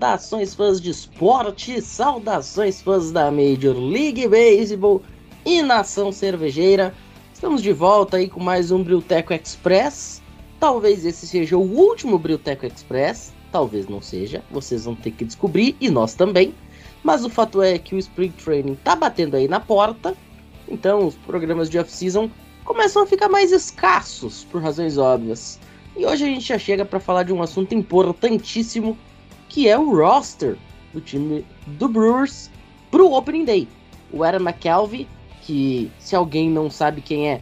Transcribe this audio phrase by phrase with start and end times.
[0.00, 1.82] Saudações, fãs de esporte!
[1.82, 5.02] Saudações, fãs da Major League Baseball
[5.44, 6.94] e Nação Cervejeira!
[7.34, 10.22] Estamos de volta aí com mais um Brilteco Express.
[10.58, 15.76] Talvez esse seja o último Brilteco Express, talvez não seja, vocês vão ter que descobrir
[15.78, 16.54] e nós também.
[17.04, 20.16] Mas o fato é que o Spring Training tá batendo aí na porta,
[20.66, 22.30] então os programas de off-season
[22.64, 25.60] começam a ficar mais escassos por razões óbvias.
[25.94, 28.96] E hoje a gente já chega para falar de um assunto importantíssimo,
[29.50, 30.56] que é o roster
[30.94, 32.48] do time do Brewers
[32.90, 33.68] pro Opening Day.
[34.12, 35.06] O Aaron McKelvey,
[35.42, 37.40] que se alguém não sabe quem é,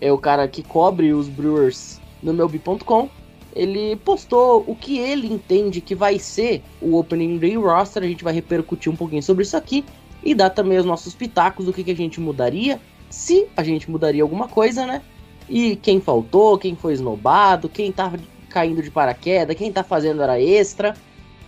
[0.00, 3.08] é o cara que cobre os Brewers no melb.com,
[3.54, 8.24] ele postou o que ele entende que vai ser o Opening Day roster, a gente
[8.24, 9.84] vai repercutir um pouquinho sobre isso aqui
[10.22, 12.80] e dar também os nossos pitacos do que, que a gente mudaria,
[13.10, 15.02] se a gente mudaria alguma coisa, né?
[15.48, 18.12] E quem faltou, quem foi esnobado, quem tá
[18.48, 20.94] caindo de paraquedas, quem tá fazendo hora extra.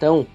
[0.03, 0.27] Então,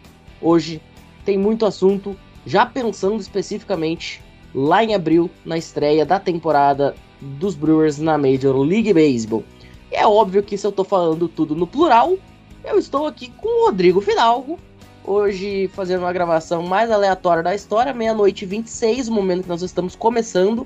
[0.41, 0.81] hoje
[1.25, 2.15] tem muito assunto,
[2.45, 4.23] já pensando especificamente
[4.55, 9.43] lá em abril, na estreia da temporada dos Brewers na Major League Baseball.
[9.91, 12.17] E é óbvio que se eu tô falando tudo no plural,
[12.63, 14.57] eu estou aqui com o Rodrigo Fidalgo,
[15.03, 19.63] hoje fazendo uma gravação mais aleatória da história, meia-noite e 26, o momento que nós
[19.63, 20.65] estamos começando.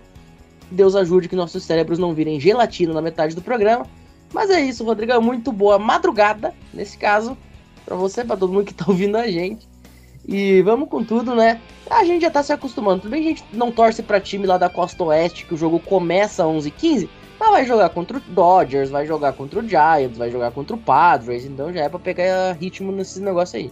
[0.70, 3.88] Deus ajude que nossos cérebros não virem gelatina na metade do programa.
[4.32, 5.20] Mas é isso, Rodrigo.
[5.20, 7.36] Muito boa madrugada, nesse caso,
[7.92, 9.68] para você, para todo mundo que tá ouvindo a gente.
[10.26, 11.60] E vamos com tudo, né?
[11.90, 13.02] A gente já tá se acostumando.
[13.02, 15.58] Tudo bem que a gente não torce pra time lá da Costa Oeste, que o
[15.58, 20.18] jogo começa às 11h15, mas vai jogar contra o Dodgers, vai jogar contra o Giants,
[20.18, 23.70] vai jogar contra o Padres, então já é pra pegar ritmo nesse negócio aí.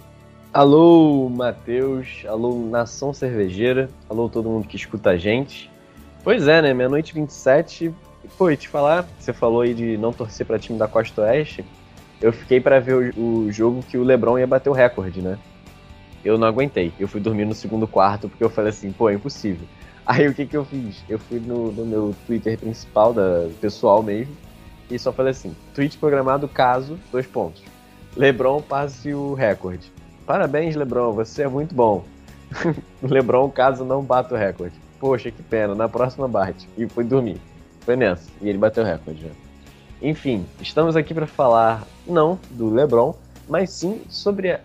[0.52, 2.24] Alô, Matheus.
[2.28, 3.90] Alô, Nação Cervejeira.
[4.10, 5.72] Alô, todo mundo que escuta a gente.
[6.24, 6.74] Pois é, né?
[6.74, 7.94] Meia-noite 27.
[8.38, 11.64] Pô, e te falar, você falou aí de não torcer pra time da Costa Oeste.
[12.22, 15.38] Eu fiquei para ver o, o, jogo que o LeBron ia bater o recorde, né?
[16.24, 16.92] Eu não aguentei.
[17.00, 19.66] Eu fui dormir no segundo quarto porque eu falei assim, pô, é impossível.
[20.06, 21.04] Aí o que que eu fiz?
[21.08, 24.36] Eu fui no, no meu Twitter principal, da pessoal mesmo,
[24.90, 27.62] e só falei assim: tweet programado caso, dois pontos.
[28.18, 29.92] LeBron passe o recorde.
[30.26, 32.04] Parabéns, LeBron, você é muito bom.
[33.04, 34.76] LeBron, caso não bata o recorde.
[35.00, 36.68] Poxa, que pena, na próxima bate.
[36.78, 37.40] E fui dormir.
[37.82, 38.30] Foi nessa.
[38.42, 39.49] E ele bateu o recorde já.
[40.02, 43.14] Enfim, estamos aqui para falar não do LeBron,
[43.48, 44.60] mas sim sobre a,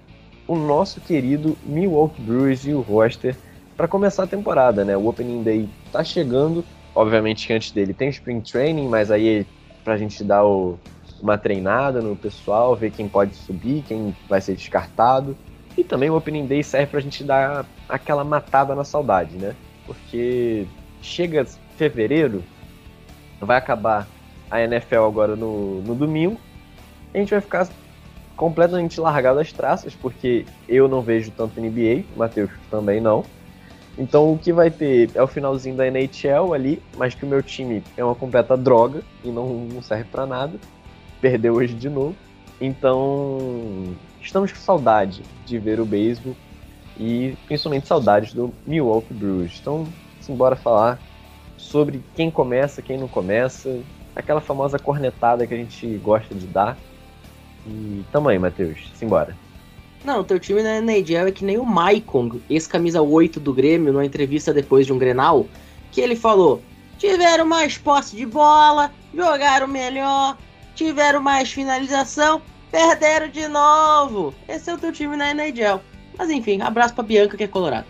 [0.46, 3.36] o nosso querido Milwaukee Brewers e o roster
[3.76, 4.96] para começar a temporada, né?
[4.96, 6.64] O Opening Day tá chegando.
[6.94, 9.44] Obviamente que antes dele tem Spring Training, mas aí
[9.82, 10.78] pra gente dar o,
[11.20, 15.36] uma treinada no pessoal, ver quem pode subir, quem vai ser descartado.
[15.76, 19.56] E também o Opening Day serve pra gente dar aquela matada na saudade, né?
[19.84, 20.66] Porque
[21.02, 21.44] chega
[21.76, 22.44] fevereiro,
[23.40, 24.06] vai acabar
[24.50, 26.38] a NFL agora no, no domingo,
[27.12, 27.68] a gente vai ficar
[28.36, 33.24] completamente largado as traças, porque eu não vejo tanto NBA, o Matheus também não.
[33.96, 37.42] Então o que vai ter é o finalzinho da NHL ali, mas que o meu
[37.42, 40.58] time é uma completa droga e não, não serve para nada.
[41.20, 42.16] Perdeu hoje de novo.
[42.60, 46.34] Então estamos com saudade de ver o beisebol
[46.98, 49.58] e principalmente saudades do Milwaukee Brewers.
[49.60, 49.86] Então,
[50.20, 51.00] simbora falar
[51.56, 53.80] sobre quem começa, quem não começa,
[54.14, 56.76] aquela famosa cornetada que a gente gosta de dar.
[57.66, 59.36] E tamo aí, Matheus, simbora.
[60.04, 63.92] Não, o teu time na NHL é que nem o Maicon, ex-camisa 8 do Grêmio,
[63.92, 65.46] numa entrevista depois de um Grenal,
[65.90, 66.62] que ele falou:
[66.98, 70.36] tiveram mais posse de bola, jogaram melhor,
[70.74, 74.34] tiveram mais finalização, perderam de novo.
[74.46, 75.80] Esse é o teu time na NHL.
[76.18, 77.86] Mas enfim, abraço pra Bianca que é colorado.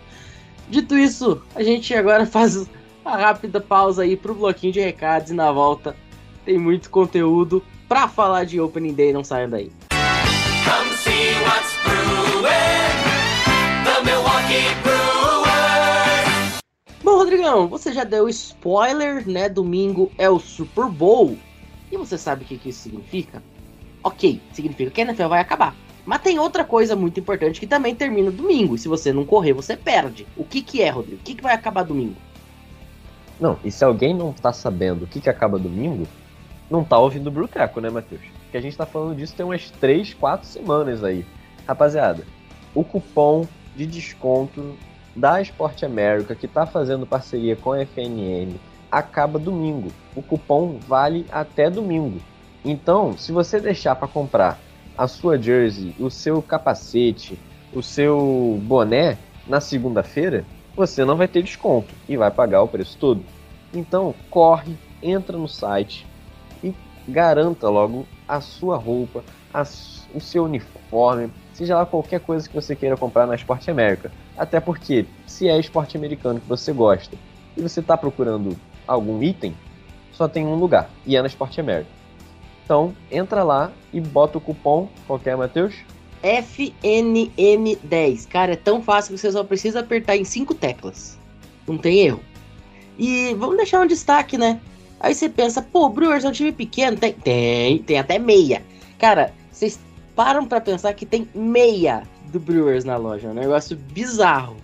[0.69, 2.65] Dito isso, a gente agora faz
[3.03, 5.93] uma rápida pausa aí pro bloquinho de recados e na volta
[6.45, 9.71] tem muito conteúdo pra falar de Opening Day, não saiam daí.
[9.89, 12.45] Come see what's brewing.
[13.83, 16.59] The Milwaukee Brewers.
[17.03, 19.49] Bom, Rodrigão, você já deu spoiler, né?
[19.49, 21.37] Domingo é o Super Bowl.
[21.91, 23.41] E você sabe o que, que isso significa?
[24.03, 25.75] Ok, significa que a NFL vai acabar.
[26.05, 28.75] Mas tem outra coisa muito importante que também termina domingo.
[28.75, 30.27] E se você não correr, você perde.
[30.37, 31.19] O que, que é, Rodrigo?
[31.21, 32.15] O que, que vai acabar domingo?
[33.39, 36.07] Não, e se alguém não tá sabendo o que, que acaba domingo,
[36.69, 38.21] não tá ouvindo o Bruteco, né, Matheus?
[38.43, 41.25] Porque a gente tá falando disso tem umas 3, 4 semanas aí.
[41.67, 42.23] Rapaziada,
[42.73, 44.75] o cupom de desconto
[45.15, 48.55] da Esporte América, que tá fazendo parceria com a FNM,
[48.91, 49.91] acaba domingo.
[50.15, 52.19] O cupom vale até domingo.
[52.63, 54.59] Então, se você deixar para comprar
[54.97, 57.37] a sua jersey, o seu capacete,
[57.73, 59.17] o seu boné
[59.47, 60.45] na segunda-feira,
[60.75, 63.23] você não vai ter desconto e vai pagar o preço todo.
[63.73, 66.05] Então, corre, entra no site
[67.07, 69.23] garanta logo a sua roupa,
[69.53, 69.61] a,
[70.13, 74.11] o seu uniforme, seja lá qualquer coisa que você queira comprar na Esporte América.
[74.37, 77.15] Até porque, se é esporte americano que você gosta
[77.55, 78.57] e você está procurando
[78.87, 79.55] algum item,
[80.11, 81.89] só tem um lugar, e é na Esporte América.
[82.63, 85.75] Então, entra lá e bota o cupom, qual que é, Matheus?
[86.23, 88.27] FNM10.
[88.27, 91.19] Cara, é tão fácil que você só precisa apertar em cinco teclas.
[91.67, 92.21] Não tem erro.
[92.97, 94.59] E vamos deixar um destaque, né?
[95.05, 96.97] Aí você pensa, pô, Brewers é um time pequeno.
[96.97, 98.63] Tem, tem, tem até meia.
[98.97, 99.79] Cara, vocês
[100.15, 103.27] param para pensar que tem meia do Brewers na loja.
[103.27, 104.57] É um negócio bizarro,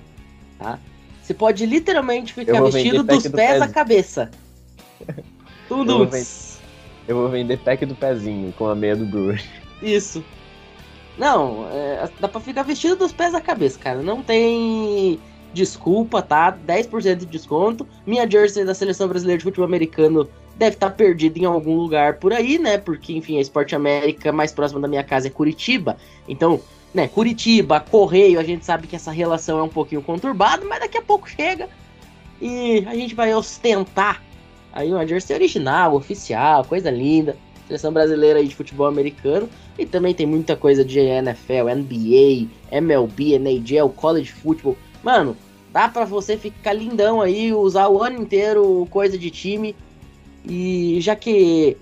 [0.57, 0.79] tá?
[1.21, 4.31] Você pode literalmente ficar vestido dos pés à cabeça.
[5.69, 5.91] Tudo.
[5.91, 6.27] Eu vou, vender,
[7.07, 9.45] eu vou vender pack do pezinho com a meia do Brewers.
[9.79, 10.25] Isso.
[11.19, 14.01] Não, é, dá pra ficar vestido dos pés à cabeça, cara.
[14.01, 15.19] Não tem
[15.53, 16.57] desculpa, tá?
[16.68, 17.88] 10% de desconto.
[18.06, 22.15] Minha jersey da seleção brasileira de futebol americano deve estar tá perdida em algum lugar
[22.15, 22.77] por aí, né?
[22.77, 25.98] Porque, enfim, a Esporte América mais próxima da minha casa é Curitiba.
[26.27, 26.59] Então,
[26.94, 30.98] né, Curitiba, Correio, a gente sabe que essa relação é um pouquinho conturbada, mas daqui
[30.98, 31.69] a pouco chega
[32.42, 34.21] e a gente vai ostentar
[34.74, 37.38] aí uma jersey original, oficial, coisa linda.
[37.68, 39.48] Seleção brasileira aí de futebol americano.
[39.77, 44.75] E também tem muita coisa de NFL, NBA, MLB, NHL, College Football.
[45.03, 45.36] Mano,
[45.71, 49.75] dá pra você ficar lindão aí, usar o ano inteiro coisa de time.
[50.45, 51.77] E já que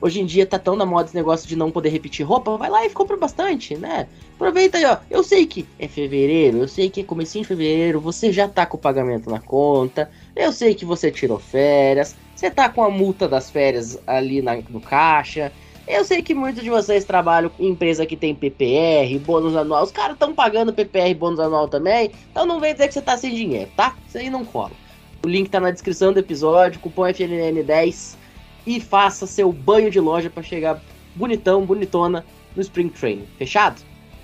[0.00, 2.68] hoje em dia tá tão na moda esse negócio de não poder repetir roupa, vai
[2.68, 4.06] lá e compra bastante, né?
[4.34, 4.98] Aproveita aí, ó.
[5.10, 8.66] Eu sei que é fevereiro, eu sei que é comecinho de fevereiro, você já tá
[8.66, 10.10] com o pagamento na conta.
[10.34, 14.56] Eu sei que você tirou férias, você tá com a multa das férias ali na,
[14.68, 15.52] no caixa.
[15.86, 19.84] Eu sei que muitos de vocês trabalham em empresa que tem PPR, bônus anual.
[19.84, 22.10] Os caras estão pagando PPR bônus anual também.
[22.30, 23.94] Então não vem dizer que você tá sem dinheiro, tá?
[24.08, 24.72] Isso aí não cola.
[25.22, 28.16] O link tá na descrição do episódio, cupom FNN10
[28.66, 30.80] e faça seu banho de loja para chegar
[31.14, 32.24] bonitão, bonitona
[32.56, 33.26] no Spring Training.
[33.38, 33.82] Fechado?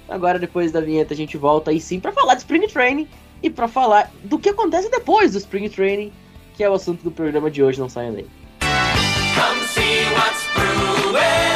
[0.08, 3.06] Agora depois da vinheta a gente volta aí sim para falar de Spring Training
[3.42, 6.12] e para falar do que acontece depois do Spring Training,
[6.54, 8.26] que é o assunto do programa de hoje, não saiam daí.
[8.60, 11.49] Come see what's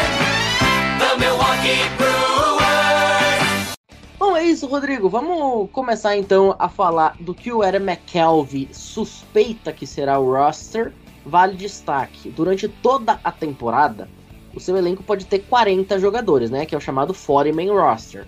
[4.19, 5.09] Bom, é isso, Rodrigo.
[5.09, 10.93] Vamos começar então a falar do que o Aaron McKelvey suspeita que será o roster.
[11.27, 14.09] Vale destaque: durante toda a temporada,
[14.55, 16.65] o seu elenco pode ter 40 jogadores, né?
[16.65, 18.27] Que é o chamado 40 man roster.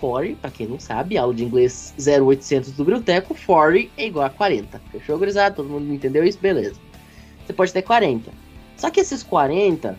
[0.00, 0.36] 40, né?
[0.40, 4.80] para quem não sabe, aula de inglês 0800 do Brilteco, 40 é igual a 40.
[4.92, 5.56] Fechou, gurizada?
[5.56, 6.38] Todo mundo entendeu isso?
[6.38, 6.78] Beleza.
[7.44, 8.30] Você pode ter 40.
[8.76, 9.98] Só que esses 40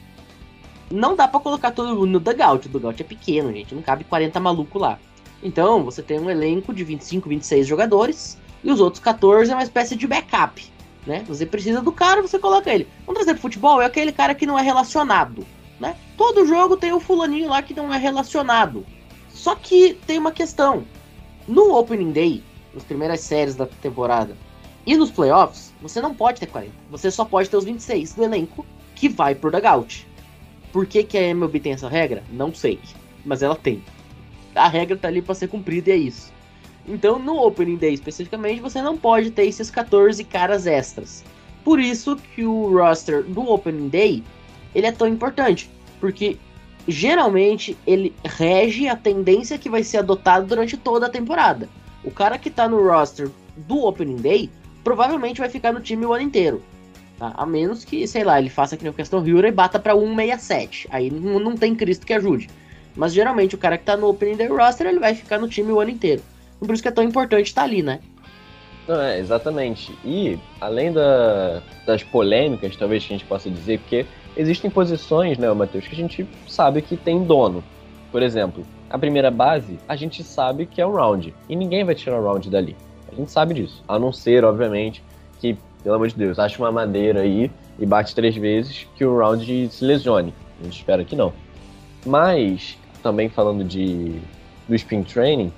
[0.91, 2.67] não dá para colocar todo mundo no dugout.
[2.67, 3.73] O dugout é pequeno, gente.
[3.73, 4.99] Não cabe 40 maluco lá.
[5.41, 8.37] Então, você tem um elenco de 25, 26 jogadores.
[8.63, 10.63] E os outros 14 é uma espécie de backup.
[11.05, 11.23] Né?
[11.27, 12.87] Você precisa do cara, você coloca ele.
[13.05, 15.45] Vamos trazer pro futebol, é aquele cara que não é relacionado.
[15.79, 15.95] Né?
[16.17, 18.85] Todo jogo tem o fulaninho lá que não é relacionado.
[19.29, 20.83] Só que tem uma questão.
[21.47, 24.35] No Opening Day, nas primeiras séries da temporada,
[24.85, 26.71] e nos playoffs, você não pode ter 40.
[26.89, 28.65] Você só pode ter os 26 do elenco
[28.95, 30.07] que vai pro dugout.
[30.75, 32.21] Por que, que a MLB tem essa regra?
[32.33, 32.81] Não sei.
[33.23, 33.81] Mas ela tem.
[34.53, 36.33] A regra tá ali para ser cumprida e é isso.
[36.85, 41.23] Então, no Opening Day especificamente, você não pode ter esses 14 caras extras.
[41.63, 44.23] Por isso que o roster do Opening Day
[44.75, 46.37] ele é tão importante, porque
[46.85, 51.69] geralmente ele rege a tendência que vai ser adotada durante toda a temporada.
[52.03, 54.49] O cara que tá no roster do Opening Day
[54.83, 56.61] provavelmente vai ficar no time o ano inteiro.
[57.17, 57.33] Tá?
[57.35, 60.87] A menos que, sei lá, ele faça que nem o Hero e bata pra 167.
[60.91, 62.49] Aí não, não tem Cristo que ajude.
[62.95, 65.71] Mas geralmente o cara que tá no Opening Day Roster, ele vai ficar no time
[65.71, 66.21] o ano inteiro.
[66.59, 67.99] Por isso que é tão importante estar tá ali, né?
[68.87, 69.93] Não, é, exatamente.
[70.03, 74.05] E além da, das polêmicas, talvez que a gente possa dizer, porque
[74.37, 77.63] existem posições, né, Matheus, que a gente sabe que tem dono.
[78.11, 81.33] Por exemplo, a primeira base, a gente sabe que é o round.
[81.49, 82.75] E ninguém vai tirar o round dali.
[83.11, 83.83] A gente sabe disso.
[83.87, 85.03] A não ser, obviamente,
[85.39, 89.19] que pelo amor de Deus, acha uma madeira aí e bate três vezes que o
[89.19, 90.33] round se lesione.
[90.59, 91.31] A gente espera que não.
[92.03, 94.19] Mas, também falando de
[94.67, 95.53] do spring training,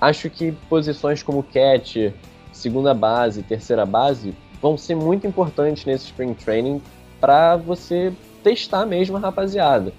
[0.00, 2.10] acho que posições como catch,
[2.50, 6.80] segunda base, terceira base, vão ser muito importantes nesse Spring Training
[7.20, 9.92] para você testar mesmo a rapaziada.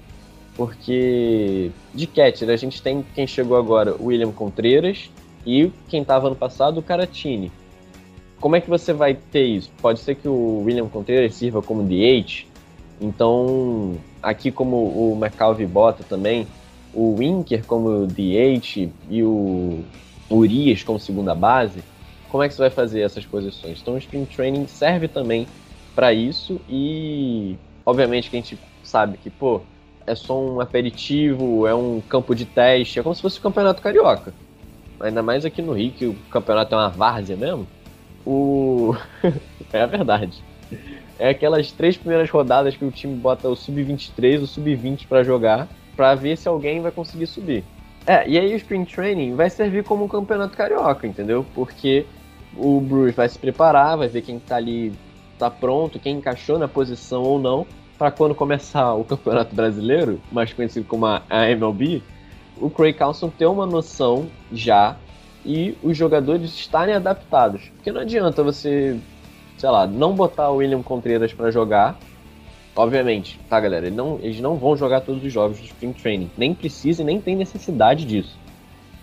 [0.56, 5.12] Porque de catcher a gente tem quem chegou agora, William Contreras,
[5.46, 7.52] e quem estava ano passado, o Caratini.
[8.42, 9.70] Como é que você vai ter isso?
[9.80, 12.48] Pode ser que o William Contreras sirva como DH,
[13.00, 16.48] então aqui como o McCalvey bota também,
[16.92, 19.84] o Winker como DH e o
[20.28, 21.84] Urias como segunda base,
[22.30, 23.80] como é que você vai fazer essas posições?
[23.80, 25.48] Então o Spring Training serve também
[25.94, 27.56] para isso e
[27.86, 29.62] obviamente que a gente sabe que, pô,
[30.08, 33.84] é só um aperitivo, é um campo de teste, é como se fosse o campeonato
[33.84, 34.34] carioca.
[35.00, 37.68] Ainda mais aqui no Rio, que o campeonato é uma várzea mesmo.
[38.26, 38.96] O.
[39.74, 40.44] é a verdade.
[41.20, 45.68] É aquelas três primeiras rodadas que o time bota o sub-23, o sub-20 para jogar,
[45.96, 47.64] para ver se alguém vai conseguir subir.
[48.06, 51.46] É, e aí o Spring Training vai servir como um campeonato carioca, entendeu?
[51.54, 52.06] Porque
[52.58, 54.92] o Bruce vai se preparar, vai ver quem tá ali,
[55.38, 60.52] tá pronto, quem encaixou na posição ou não, para quando começar o Campeonato Brasileiro, mais
[60.52, 62.02] conhecido como a MLB,
[62.60, 64.98] o Craig Carlson ter uma noção já
[65.46, 67.72] e os jogadores estarem adaptados.
[67.76, 68.98] Porque não adianta você,
[69.58, 71.98] sei lá, não botar o William Contreras para jogar.
[72.76, 73.88] Obviamente, tá, galera?
[73.88, 76.32] Eles não, eles não vão jogar todos os jogos do Spring Training.
[76.38, 78.38] Nem precisa e nem tem necessidade disso.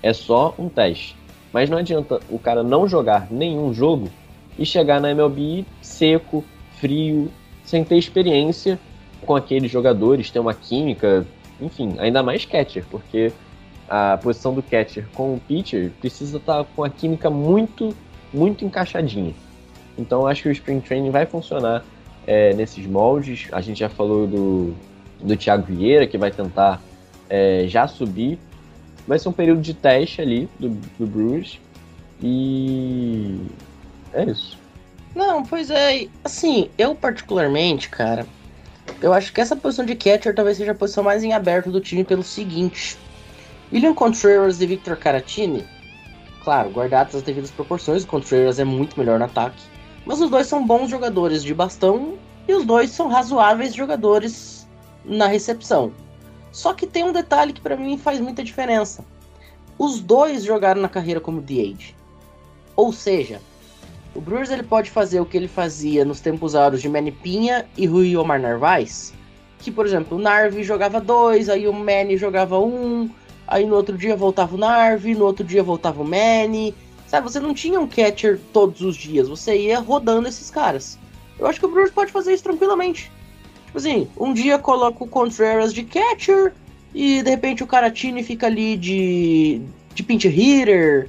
[0.02, 1.16] É só um teste.
[1.52, 4.08] Mas não adianta o cara não jogar nenhum jogo
[4.58, 6.44] e chegar na MLB seco,
[6.78, 7.30] frio,
[7.64, 8.78] sem ter experiência
[9.24, 11.26] com aqueles jogadores, ter uma química,
[11.60, 13.32] enfim, ainda mais catcher, porque
[13.88, 17.94] a posição do catcher com o pitcher precisa estar tá com a química muito,
[18.32, 19.34] muito encaixadinha.
[19.96, 21.84] Então acho que o Spring Training vai funcionar
[22.26, 23.48] é, nesses moldes.
[23.50, 24.74] A gente já falou do,
[25.20, 26.80] do Thiago Vieira, que vai tentar
[27.28, 28.38] é, já subir.
[29.06, 31.58] Vai ser um período de teste ali do, do Brewers.
[32.22, 33.40] E
[34.12, 34.58] é isso.
[35.14, 36.06] Não, pois é.
[36.22, 38.26] Assim, eu particularmente, cara,
[39.00, 41.80] eu acho que essa posição de catcher talvez seja a posição mais em aberto do
[41.80, 42.98] time pelo seguinte.
[43.70, 45.62] William Contreras e Victor Caratini,
[46.42, 49.62] claro, guardadas as devidas proporções, o Contreras é muito melhor no ataque,
[50.06, 52.14] mas os dois são bons jogadores de bastão
[52.48, 54.66] e os dois são razoáveis jogadores
[55.04, 55.92] na recepção.
[56.50, 59.04] Só que tem um detalhe que para mim faz muita diferença.
[59.78, 61.94] Os dois jogaram na carreira como DH.
[62.74, 63.38] Ou seja,
[64.14, 67.66] o Brewers ele pode fazer o que ele fazia nos tempos áureos de Manny Pinha
[67.76, 69.12] e Rui Omar Narvaez.
[69.58, 73.10] Que, por exemplo, o Narvi jogava dois, aí o Manny jogava um,
[73.48, 76.74] aí no outro dia voltava o Narvi, no outro dia voltava o Manny.
[77.08, 80.98] Sabe, você não tinha um catcher todos os dias, você ia rodando esses caras.
[81.38, 83.10] Eu acho que o Brewers pode fazer isso tranquilamente.
[83.66, 86.52] Tipo assim, um dia coloca o Contreras de catcher
[86.94, 89.62] e de repente o Caratini fica ali de,
[89.94, 91.08] de pinch hitter.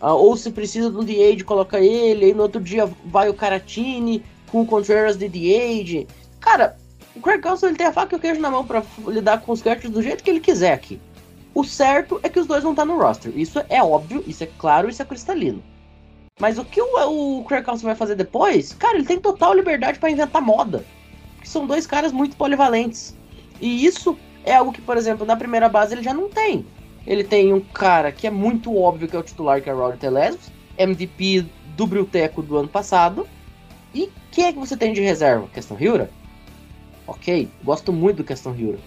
[0.00, 2.26] Uh, ou se precisa um DH, coloca ele.
[2.26, 6.08] Aí no outro dia vai o Caratini com o Contreras de DH.
[6.40, 6.76] Cara,
[7.14, 9.52] o Craig Counsell ele tem a faca e o queijo na mão para lidar com
[9.52, 11.00] os catchers do jeito que ele quiser aqui.
[11.54, 13.32] O certo é que os dois vão estar no roster.
[13.36, 15.62] Isso é óbvio, isso é claro, isso é cristalino.
[16.40, 18.72] Mas o que o, o Craig vai fazer depois?
[18.72, 20.84] Cara, ele tem total liberdade para inventar moda.
[21.44, 23.14] São dois caras muito polivalentes.
[23.60, 26.64] E isso é algo que, por exemplo, na primeira base ele já não tem.
[27.06, 29.78] Ele tem um cara que é muito óbvio que é o titular, que é o
[29.78, 33.26] Rowdy Telesmos, MVP do Brilteco do ano passado.
[33.94, 35.48] E quem é que você tem de reserva?
[35.52, 36.10] Questão Hyura?
[37.06, 38.78] Ok, gosto muito do Questão Hyura.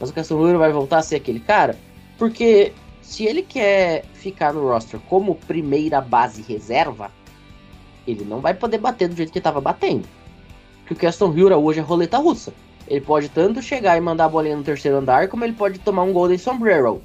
[0.00, 1.76] Mas o Questão Hyura vai voltar a ser aquele cara?
[2.18, 7.10] Porque se ele quer ficar no roster como primeira base reserva,
[8.06, 10.06] ele não vai poder bater do jeito que estava batendo.
[10.80, 12.52] Porque o Keston Hyura hoje é roleta russa.
[12.88, 16.04] Ele pode tanto chegar e mandar a bolinha no terceiro andar, como ele pode tomar
[16.04, 17.02] um Golden Sombrero.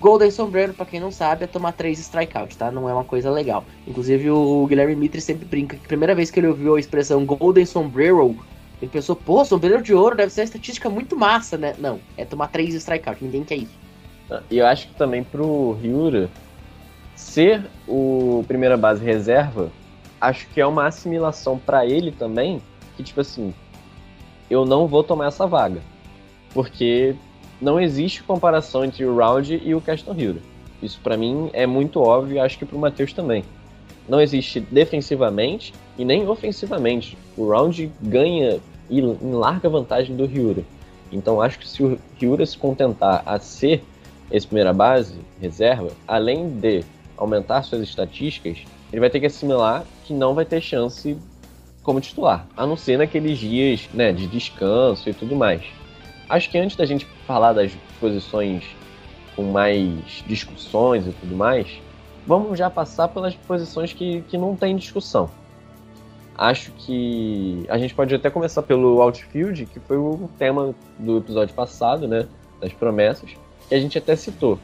[0.00, 2.70] Golden Sombrero, para quem não sabe, é tomar três strikeouts, tá?
[2.70, 3.64] Não é uma coisa legal.
[3.84, 7.26] Inclusive, o Guilherme Mitre sempre brinca que a primeira vez que ele ouviu a expressão
[7.26, 8.36] Golden Sombrero,
[8.80, 11.74] ele pensou, pô, sombreiro de ouro deve ser uma estatística muito massa, né?
[11.78, 13.87] Não, é tomar três strikeouts, ninguém quer isso.
[14.50, 16.28] E eu acho que também pro Ryura
[17.14, 19.70] ser o primeira base reserva,
[20.20, 22.62] acho que é uma assimilação para ele também,
[22.96, 23.54] que tipo assim,
[24.50, 25.80] eu não vou tomar essa vaga.
[26.52, 27.14] Porque
[27.60, 30.36] não existe comparação entre o Round e o Caston Hill.
[30.82, 33.44] Isso para mim é muito óbvio e acho que pro Matheus também.
[34.08, 37.18] Não existe defensivamente e nem ofensivamente.
[37.36, 40.62] O Round ganha em larga vantagem do Ryura.
[41.12, 43.82] Então acho que se o Ryura se contentar a ser
[44.30, 46.84] esse primeira base, reserva, além de
[47.16, 48.58] aumentar suas estatísticas,
[48.92, 51.16] ele vai ter que assimilar que não vai ter chance
[51.82, 55.62] como titular, a não ser naqueles dias né, de descanso e tudo mais.
[56.28, 58.64] Acho que antes da gente falar das posições
[59.34, 61.80] com mais discussões e tudo mais,
[62.26, 65.30] vamos já passar pelas posições que, que não tem discussão.
[66.36, 71.54] Acho que a gente pode até começar pelo outfield, que foi o tema do episódio
[71.54, 72.28] passado, né?
[72.60, 73.30] Das promessas,
[73.68, 74.58] que a gente até citou.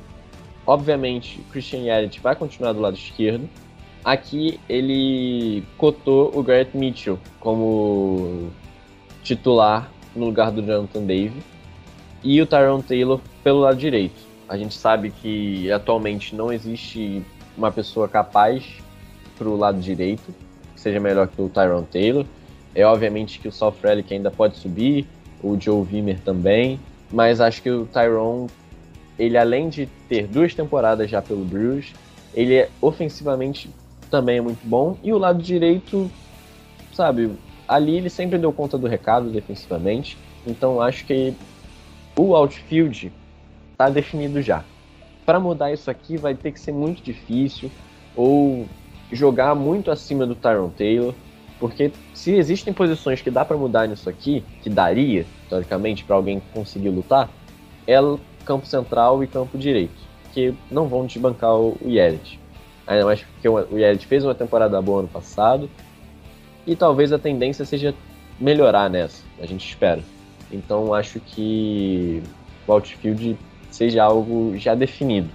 [0.66, 3.48] Obviamente, Christian Yelich vai continuar do lado esquerdo.
[4.04, 8.50] Aqui ele cotou o Garrett Mitchell como
[9.22, 11.42] titular no lugar do Jonathan Dave
[12.22, 14.22] e o Tyron Taylor pelo lado direito.
[14.48, 17.22] A gente sabe que atualmente não existe
[17.56, 18.64] uma pessoa capaz
[19.36, 20.34] para o lado direito
[20.74, 22.24] que seja melhor que o Tyron Taylor.
[22.74, 25.06] É obviamente que o Sal Frelick ainda pode subir,
[25.42, 26.80] o Joe Wimmer também,
[27.12, 28.48] mas acho que o Tyron,
[29.18, 31.92] ele além de ter duas temporadas já pelo Brewers,
[32.34, 33.70] ele é ofensivamente
[34.10, 36.10] também é muito bom e o lado direito,
[36.92, 37.30] sabe,
[37.66, 40.16] ali ele sempre deu conta do recado defensivamente,
[40.46, 41.34] então acho que
[42.16, 43.12] o outfield
[43.72, 44.64] está definido já.
[45.26, 47.70] Para mudar isso aqui vai ter que ser muito difícil
[48.14, 48.66] ou
[49.10, 51.14] jogar muito acima do Tyron Taylor,
[51.58, 56.42] porque se existem posições que dá para mudar nisso aqui, que daria, teoricamente, para alguém
[56.52, 57.30] conseguir lutar,
[57.86, 57.98] é
[58.44, 59.94] campo central e campo direito,
[60.32, 62.38] que não vão desbancar o Yelich.
[62.86, 65.68] Ainda mais porque o Yelich fez uma temporada boa ano passado,
[66.66, 67.94] e talvez a tendência seja
[68.38, 70.02] melhorar nessa, a gente espera.
[70.50, 72.22] Então acho que
[72.66, 73.36] o outfield
[73.70, 75.28] seja algo já definido.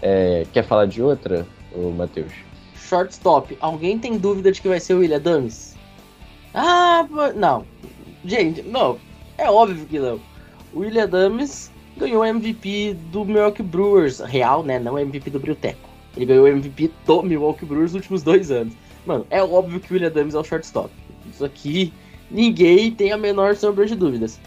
[0.00, 1.46] É, quer falar de outra,
[1.96, 2.32] Matheus?
[2.92, 5.74] shortstop, alguém tem dúvida de que vai ser o William Adams?
[6.52, 7.64] Ah, não.
[8.22, 8.98] Gente, não.
[9.38, 10.20] É óbvio que não.
[10.74, 14.78] O William Adams ganhou MVP do Milwaukee Brewers, real, né?
[14.78, 15.88] Não MVP do Brilteco.
[16.16, 18.74] Ele ganhou MVP do Milwaukee Brewers nos últimos dois anos.
[19.06, 20.90] Mano, é óbvio que o William Adams é o shortstop.
[21.30, 21.92] Isso aqui,
[22.30, 24.38] ninguém tem a menor sombra de dúvidas.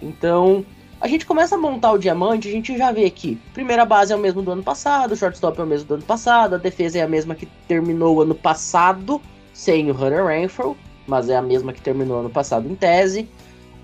[0.00, 0.64] Então,
[1.00, 3.38] a gente começa a montar o diamante, a gente já vê aqui.
[3.54, 6.02] Primeira base é o mesmo do ano passado, o shortstop é o mesmo do ano
[6.02, 9.20] passado, a defesa é a mesma que terminou o ano passado,
[9.52, 13.28] sem o Hunter Renfro, mas é a mesma que terminou o ano passado em tese.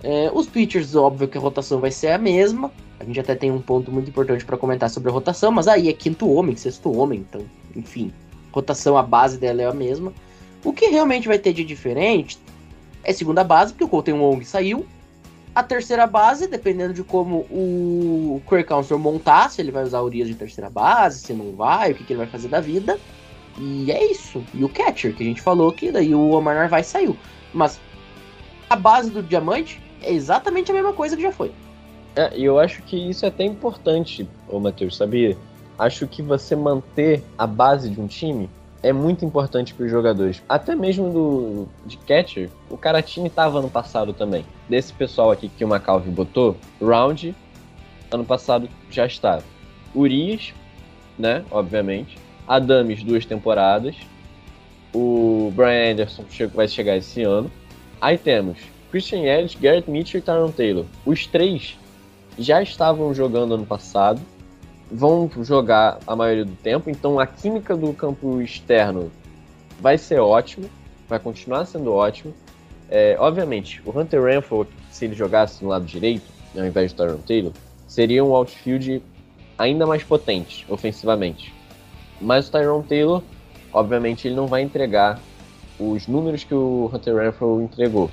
[0.02, 2.70] É, os pitchers, óbvio que a rotação vai ser a mesma.
[3.00, 5.88] A gente até tem um ponto muito importante para comentar sobre a rotação, mas aí
[5.88, 7.42] é quinto homem, sexto homem, então,
[7.76, 8.12] enfim,
[8.50, 10.12] rotação, a base dela é a mesma.
[10.64, 12.38] O que realmente vai ter de diferente
[13.04, 14.84] é segunda base, porque o Colton Wong saiu,
[15.54, 20.28] a terceira base, dependendo de como o Craig Council montar, se ele vai usar Urias
[20.28, 22.98] de terceira base, se não vai, o que, que ele vai fazer da vida.
[23.58, 24.44] E é isso.
[24.54, 27.16] E o catcher, que a gente falou que daí o Omar Narvaez saiu.
[27.52, 27.80] Mas
[28.70, 31.50] a base do diamante é exatamente a mesma coisa que já foi.
[32.16, 35.36] É, e eu acho que isso é até importante, ô Matheus, sabia?
[35.78, 38.50] Acho que você manter a base de um time
[38.82, 40.42] é muito importante para os jogadores.
[40.48, 44.44] Até mesmo do de catcher, o Caratini estava ano passado também.
[44.68, 47.34] Desse pessoal aqui que o McAlvin botou, Round,
[48.10, 49.42] ano passado já estava.
[49.94, 50.52] Urias,
[51.18, 52.18] né, obviamente.
[52.46, 53.96] Adames, duas temporadas.
[54.94, 57.50] O Brian Anderson vai chegar esse ano.
[58.00, 58.58] Aí temos
[58.90, 60.84] Christian Yelich, Garrett Mitchell e Tyron Taylor.
[61.04, 61.76] Os três
[62.38, 64.20] já estavam jogando ano passado
[64.90, 69.10] vão jogar a maioria do tempo, então a química do campo externo
[69.80, 70.68] vai ser ótimo,
[71.08, 72.32] vai continuar sendo ótimo.
[72.90, 76.24] É, obviamente, o Hunter Renfro, se ele jogasse no lado direito,
[76.56, 77.52] ao invés do Tyron Taylor,
[77.86, 79.02] seria um outfield
[79.58, 81.52] ainda mais potente ofensivamente.
[82.20, 83.22] Mas o Tyron Taylor,
[83.72, 85.20] obviamente, ele não vai entregar
[85.78, 88.10] os números que o Hunter Renfro entregou.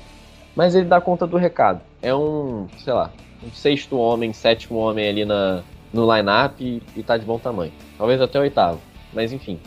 [0.55, 1.81] Mas ele dá conta do recado.
[2.01, 3.11] É um, sei lá,
[3.43, 7.73] um sexto homem, sétimo homem ali na, no line-up e, e tá de bom tamanho.
[7.97, 8.79] Talvez até o oitavo,
[9.13, 9.59] mas enfim.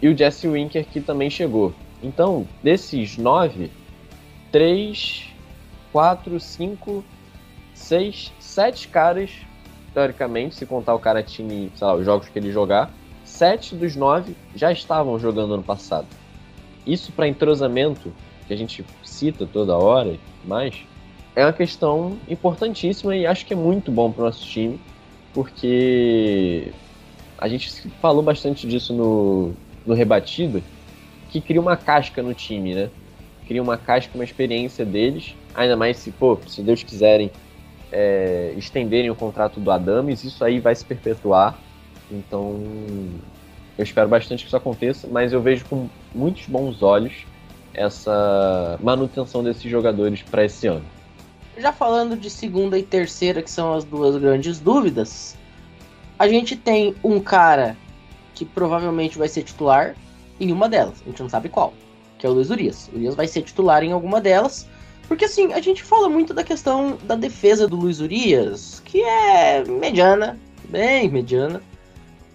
[0.00, 1.74] E o Jesse Winker que também chegou.
[2.02, 3.70] Então, desses nove,
[4.50, 5.26] três,
[5.92, 7.04] quatro, cinco,
[7.74, 9.30] seis, sete caras,
[9.92, 12.90] teoricamente, se contar o cara time, sei lá, os jogos que ele jogar,
[13.24, 16.06] sete dos nove já estavam jogando ano passado.
[16.86, 18.12] Isso para entrosamento,
[18.50, 20.74] que a gente cita toda hora, mas
[21.36, 24.80] é uma questão importantíssima e acho que é muito bom para o nosso time
[25.32, 26.72] porque
[27.38, 27.70] a gente
[28.02, 29.52] falou bastante disso no,
[29.86, 30.60] no Rebatido,
[31.30, 32.90] que cria uma casca no time, né?
[33.46, 37.30] Cria uma casca, uma experiência deles, ainda mais se, pô, se Deus quiserem
[37.92, 41.56] é, estenderem o contrato do Adames, isso aí vai se perpetuar.
[42.10, 42.60] Então,
[43.78, 47.29] eu espero bastante que isso aconteça, mas eu vejo com muitos bons olhos
[47.74, 50.84] essa manutenção desses jogadores para esse ano.
[51.56, 55.36] Já falando de segunda e terceira, que são as duas grandes dúvidas,
[56.18, 57.76] a gente tem um cara
[58.34, 59.94] que provavelmente vai ser titular
[60.38, 61.74] em uma delas, a gente não sabe qual,
[62.18, 62.88] que é o Luiz Urias.
[62.92, 64.66] O Urias vai ser titular em alguma delas,
[65.06, 69.62] porque assim, a gente fala muito da questão da defesa do Luiz Urias, que é
[69.64, 71.60] mediana, bem mediana.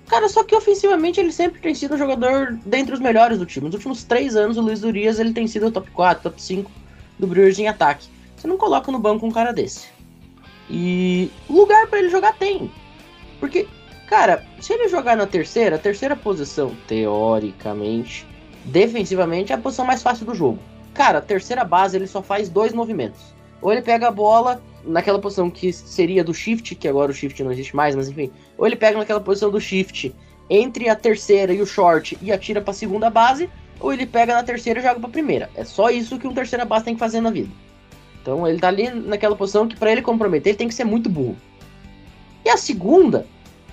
[0.08, 3.65] Cara, só que ofensivamente ele sempre tem sido um jogador dentre os melhores do time.
[3.65, 6.72] Nos últimos três anos, o Luiz Urias ele tem sido o top 4, top 5
[7.18, 8.08] do Brewers em ataque.
[8.36, 9.88] Você não coloca no banco um cara desse.
[10.70, 12.72] E lugar para ele jogar tem.
[13.39, 13.68] Porque,
[14.08, 18.28] cara, se ele jogar na terceira, a terceira posição, teoricamente,
[18.65, 20.60] defensivamente, é a posição mais fácil do jogo.
[20.94, 23.35] Cara, a terceira base ele só faz dois movimentos.
[23.65, 27.43] Ou ele pega a bola naquela posição que seria do shift, que agora o shift
[27.43, 28.30] não existe mais, mas enfim.
[28.60, 30.13] Ou ele pega naquela posição do shift
[30.47, 33.49] entre a terceira e o short e atira para a segunda base,
[33.80, 35.49] ou ele pega na terceira e joga para a primeira.
[35.56, 37.49] É só isso que um terceira base tem que fazer na vida.
[38.21, 41.10] Então ele tá ali naquela posição que para ele comprometer ele tem que ser muito
[41.10, 41.36] burro.
[42.45, 43.25] E a segunda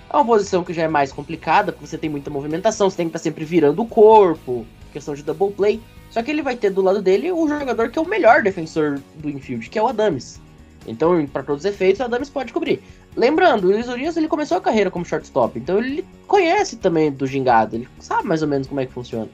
[0.09, 3.05] é uma posição que já é mais complicada, porque você tem muita movimentação, você tem
[3.05, 5.81] que estar tá sempre virando o corpo, questão de double play.
[6.09, 9.01] Só que ele vai ter do lado dele o jogador que é o melhor defensor
[9.15, 10.39] do infield, que é o Adams.
[10.85, 12.81] Então, para todos os efeitos, o Adams pode cobrir.
[13.15, 17.25] Lembrando, o Luiz Urias ele começou a carreira como shortstop, então ele conhece também do
[17.25, 19.29] gingado, ele sabe mais ou menos como é que funciona.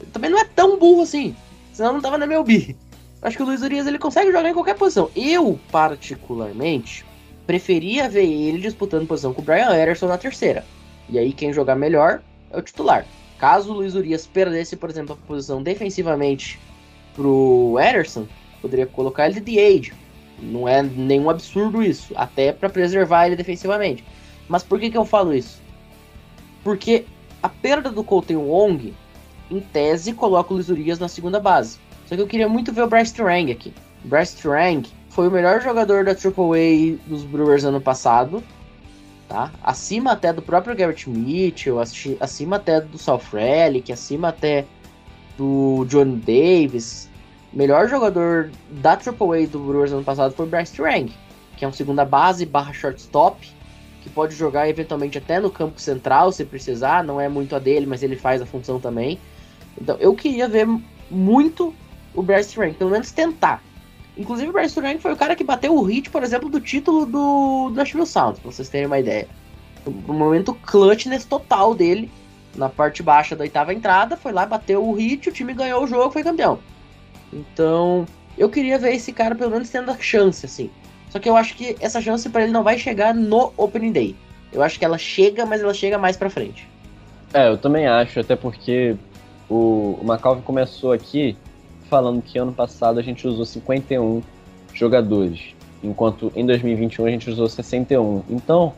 [0.00, 1.34] Ele também não é tão burro assim,
[1.72, 2.76] senão não tava na MLB.
[3.22, 5.10] Acho que o Luiz Urias ele consegue jogar em qualquer posição.
[5.16, 7.04] Eu, particularmente,
[7.46, 10.64] preferia ver ele disputando posição com o Brian Ederson na terceira.
[11.08, 13.06] E aí quem jogar melhor é o titular.
[13.44, 16.58] Caso o Luiz Urias perdesse, por exemplo, a posição defensivamente
[17.14, 18.26] pro Ederson,
[18.62, 19.92] poderia colocar ele de age.
[20.40, 24.02] Não é nenhum absurdo isso, até para preservar ele defensivamente.
[24.48, 25.60] Mas por que, que eu falo isso?
[26.62, 27.04] Porque
[27.42, 28.94] a perda do Colton Wong,
[29.50, 31.78] em tese, coloca o Luiz Urias na segunda base.
[32.06, 33.74] Só que eu queria muito ver o Bryce Terang aqui.
[34.04, 38.42] Bryce Terang foi o melhor jogador da AAA dos Brewers ano passado,
[39.28, 39.50] tá?
[39.62, 41.78] Acima até do próprio Garrett Mitchell,
[42.20, 44.64] acima até do Sal Frelick, acima até
[45.36, 47.08] do John Davis,
[47.52, 51.12] melhor jogador da AAA do Brewers ano passado foi Bryce Terang,
[51.56, 53.50] que é um segunda base barra shortstop,
[54.02, 57.86] que pode jogar eventualmente até no campo central se precisar, não é muito a dele,
[57.86, 59.18] mas ele faz a função também.
[59.80, 60.68] Então eu queria ver
[61.10, 61.74] muito
[62.14, 63.62] o Bryce Terang, pelo menos tentar.
[64.16, 67.04] Inclusive o Bryce Terang foi o cara que bateu o hit, por exemplo, do título
[67.04, 69.26] do Nashville Sound, pra vocês terem uma ideia.
[69.84, 72.10] O momento clutchness total dele,
[72.54, 75.86] na parte baixa da oitava entrada, foi lá, bateu o hit, o time ganhou o
[75.86, 76.60] jogo, foi campeão.
[77.32, 78.06] Então,
[78.38, 80.70] eu queria ver esse cara pelo menos tendo a chance, assim.
[81.10, 84.16] Só que eu acho que essa chance para ele não vai chegar no Opening Day.
[84.52, 86.68] Eu acho que ela chega, mas ela chega mais pra frente.
[87.32, 88.96] É, eu também acho, até porque
[89.48, 91.36] o, o começou aqui
[91.94, 94.20] falando que ano passado a gente usou 51
[94.72, 98.24] jogadores, enquanto em 2021 a gente usou 61.
[98.28, 98.72] Então,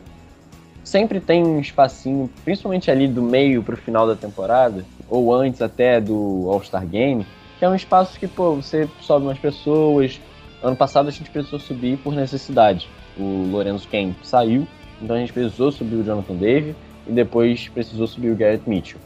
[0.85, 5.99] sempre tem um espacinho, principalmente ali do meio pro final da temporada, ou antes até
[5.99, 7.27] do All-Star Game,
[7.59, 10.21] que é um espaço que, pô, você sobe umas pessoas.
[10.63, 12.87] Ano passado a gente precisou subir por necessidade.
[13.19, 14.69] O Lorenzo Ken saiu,
[15.01, 16.77] então a gente precisou subir o Jonathan Dave
[17.07, 19.01] e depois precisou subir o Garrett Mitchell.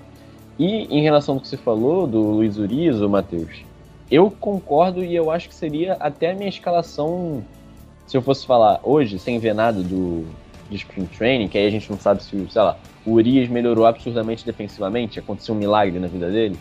[0.59, 3.70] E em relação ao que você falou do Luiz Urias, Matheus,
[4.11, 7.45] eu concordo e eu acho que seria até a minha escalação,
[8.07, 10.27] se eu fosse falar hoje, sem ver nada do,
[10.69, 13.87] do Spring Training, que aí a gente não sabe se, sei lá, o Urias melhorou
[13.87, 16.59] absurdamente defensivamente, aconteceu um milagre na vida dele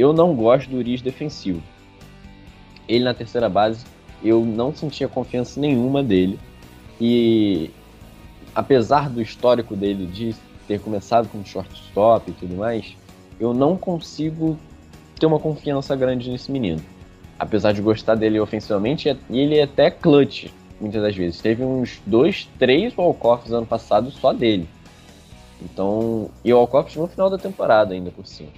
[0.00, 1.62] eu não gosto do Urias defensivo.
[2.88, 3.84] Ele na terceira base,
[4.22, 6.38] eu não sentia confiança nenhuma dele.
[6.98, 7.70] E
[8.54, 10.34] apesar do histórico dele de
[10.66, 12.96] ter começado como shortstop e tudo mais,
[13.38, 14.58] eu não consigo
[15.20, 16.80] ter uma confiança grande nesse menino.
[17.38, 20.46] Apesar de gostar dele ofensivamente, e ele é até clutch,
[20.80, 21.40] muitas das vezes.
[21.40, 24.68] Teve uns dois, três walk-offs ano passado só dele.
[25.62, 28.48] Então, e walk-offs no final da temporada ainda por cima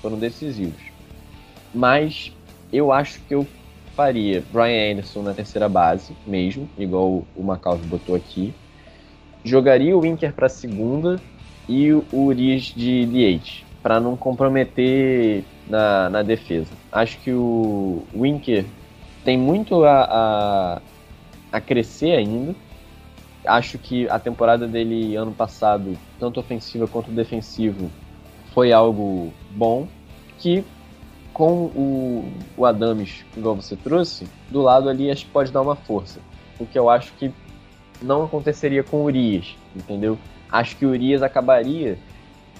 [0.00, 0.80] foram decisivos.
[1.74, 2.30] Mas
[2.70, 3.46] eu acho que eu
[3.96, 8.52] faria Brian Anderson na terceira base, mesmo, igual o Macalvi botou aqui.
[9.42, 11.18] Jogaria o Winker para segunda
[11.66, 16.70] e o Urias de DH, para não comprometer na, na defesa.
[16.92, 18.64] Acho que o Winker
[19.24, 20.82] tem muito a, a,
[21.52, 22.54] a crescer ainda.
[23.46, 27.90] Acho que a temporada dele ano passado, tanto ofensiva quanto defensivo,
[28.54, 29.86] foi algo bom,
[30.38, 30.64] que
[31.32, 35.74] com o, o Adames, igual você trouxe, do lado ali acho que pode dar uma
[35.74, 36.20] força.
[36.58, 37.32] O que eu acho que
[38.00, 40.16] não aconteceria com o Urias, entendeu?
[40.50, 41.98] Acho que o Urias acabaria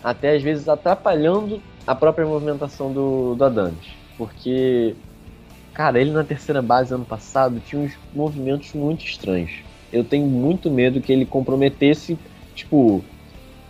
[0.03, 3.75] até às vezes atrapalhando a própria movimentação do, do.
[4.17, 4.95] Porque,
[5.73, 9.53] cara, ele na terceira base ano passado tinha uns movimentos muito estranhos.
[9.93, 12.19] Eu tenho muito medo que ele comprometesse,
[12.55, 13.05] tipo,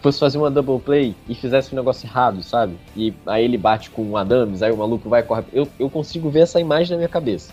[0.01, 2.77] fosse fazer uma double play e fizesse um negócio errado, sabe?
[2.97, 5.45] E aí ele bate com o Adams, aí o maluco vai e corre.
[5.53, 7.53] Eu, eu consigo ver essa imagem na minha cabeça.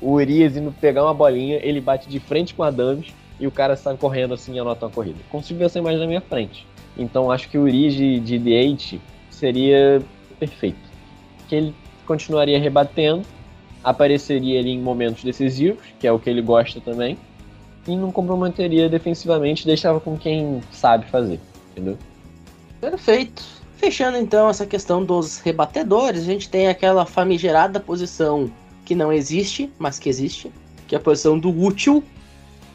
[0.00, 3.06] O Urias indo pegar uma bolinha, ele bate de frente com o Adams
[3.38, 5.18] e o cara sai correndo assim e anota uma corrida.
[5.30, 6.66] Consigo ver essa imagem na minha frente.
[6.96, 9.00] Então acho que o Urige de DH
[9.34, 10.02] seria
[10.38, 10.78] perfeito.
[11.48, 11.74] Que ele
[12.06, 13.24] continuaria rebatendo,
[13.82, 17.18] apareceria ali em momentos decisivos, que é o que ele gosta também,
[17.86, 21.38] e não comprometeria defensivamente, deixava com quem sabe fazer,
[21.72, 21.98] entendeu?
[22.80, 23.42] Perfeito.
[23.76, 28.50] Fechando então essa questão dos rebatedores, a gente tem aquela famigerada posição
[28.84, 30.50] que não existe, mas que existe,
[30.86, 32.02] que é a posição do útil,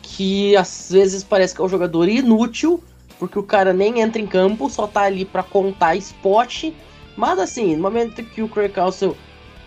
[0.02, 2.84] que às vezes parece que é um jogador inútil,
[3.20, 6.72] porque o cara nem entra em campo, só tá ali para contar spot.
[7.18, 9.16] Mas assim, no momento que o Craig Council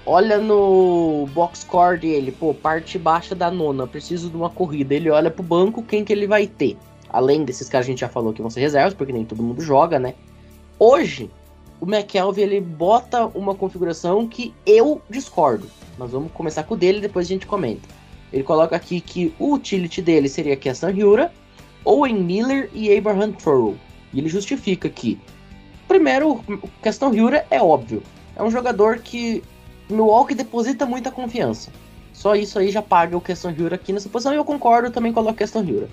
[0.06, 5.10] olha no box score dele, pô, parte baixa da nona, preciso de uma corrida, ele
[5.10, 6.76] olha pro banco, quem que ele vai ter?
[7.10, 9.42] Além desses caras que a gente já falou que vão ser reservas, porque nem todo
[9.42, 10.14] mundo joga, né?
[10.78, 11.30] Hoje,
[11.78, 15.68] o McKelvey ele bota uma configuração que eu discordo.
[15.98, 17.86] Nós vamos começar com o dele, depois a gente comenta.
[18.32, 21.30] Ele coloca aqui que o utility dele seria Keston Hura,
[21.84, 23.76] Owen Miller e Abraham Thorough.
[24.12, 25.18] E ele justifica que,
[25.88, 28.02] primeiro, o Keston Hura é óbvio.
[28.36, 29.42] É um jogador que
[29.88, 31.70] Milwaukee deposita muita confiança.
[32.12, 35.12] Só isso aí já paga o Keston Hura aqui nessa posição e eu concordo também
[35.12, 35.88] com o Keston Hura.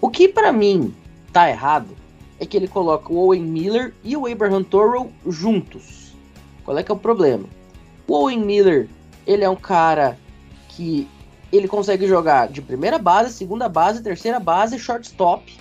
[0.00, 0.94] O que para mim
[1.32, 1.88] tá errado
[2.38, 6.14] é que ele coloca o Owen Miller e o Abraham Thorough juntos.
[6.64, 7.44] Qual é que é o problema?
[8.06, 8.88] O Owen Miller,
[9.26, 10.18] ele é um cara
[10.68, 11.08] que
[11.52, 15.52] ele consegue jogar de primeira base, segunda base, terceira base, shortstop.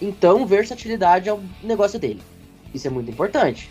[0.00, 2.22] Então, versatilidade é o negócio dele.
[2.74, 3.70] Isso é muito importante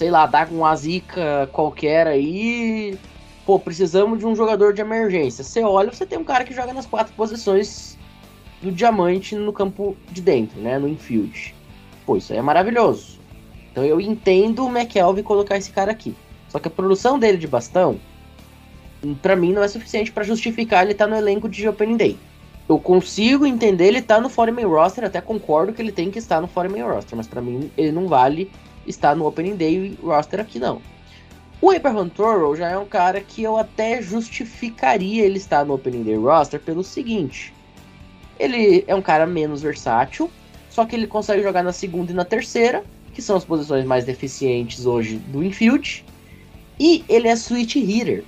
[0.00, 2.98] sei lá, dá com uma zica qualquer aí.
[3.44, 5.44] Pô, precisamos de um jogador de emergência.
[5.44, 7.98] Você olha, você tem um cara que joga nas quatro posições
[8.62, 10.78] do diamante no campo de dentro, né?
[10.78, 11.54] No infield.
[12.06, 13.18] Pô, isso aí é maravilhoso.
[13.70, 16.16] Então eu entendo o McKelvey colocar esse cara aqui.
[16.48, 18.00] Só que a produção dele de bastão,
[19.22, 22.18] para mim, não é suficiente para justificar ele estar tá no elenco de Opening Day.
[22.68, 26.18] Eu consigo entender ele estar tá no Foreman Roster, até concordo que ele tem que
[26.18, 28.50] estar no Foreman Roster, mas para mim ele não vale
[28.86, 30.80] está no Opening Day roster aqui não.
[31.60, 36.04] O Abraham Toro já é um cara que eu até justificaria ele estar no Opening
[36.04, 37.52] Day roster pelo seguinte:
[38.38, 40.30] ele é um cara menos versátil,
[40.70, 42.82] só que ele consegue jogar na segunda e na terceira,
[43.12, 46.04] que são as posições mais deficientes hoje do infield,
[46.78, 48.24] e ele é switch hitter.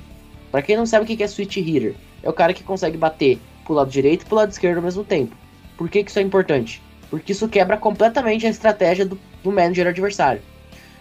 [0.53, 3.41] Para quem não sabe o que é switch hitter, é o cara que consegue bater
[3.65, 5.35] pro lado direito e pro lado esquerdo ao mesmo tempo.
[5.79, 6.83] Por que, que isso é importante?
[7.09, 10.43] Porque isso quebra completamente a estratégia do, do manager adversário.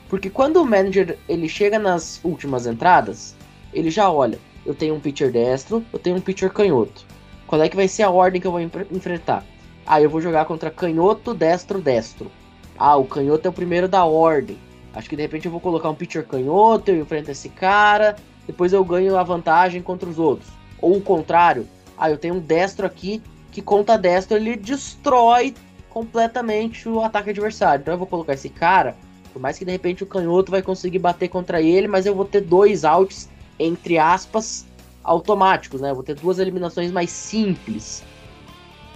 [0.07, 3.35] Porque quando o manager ele chega nas últimas entradas,
[3.73, 7.05] ele já olha, eu tenho um pitcher destro, eu tenho um pitcher canhoto.
[7.45, 9.45] Qual é que vai ser a ordem que eu vou enfrentar?
[9.85, 12.31] Ah, eu vou jogar contra canhoto, destro, destro.
[12.77, 14.57] Ah, o canhoto é o primeiro da ordem.
[14.93, 18.15] Acho que de repente eu vou colocar um pitcher canhoto, eu enfrento esse cara,
[18.47, 20.49] depois eu ganho a vantagem contra os outros.
[20.81, 25.53] Ou o contrário, ah, eu tenho um destro aqui que conta destro, ele destrói
[25.89, 27.81] completamente o ataque adversário.
[27.81, 28.95] Então eu vou colocar esse cara
[29.31, 32.25] por mais que de repente o canhoto vai conseguir bater contra ele, mas eu vou
[32.25, 34.65] ter dois outs, entre aspas,
[35.03, 35.91] automáticos, né?
[35.91, 38.03] Eu vou ter duas eliminações mais simples.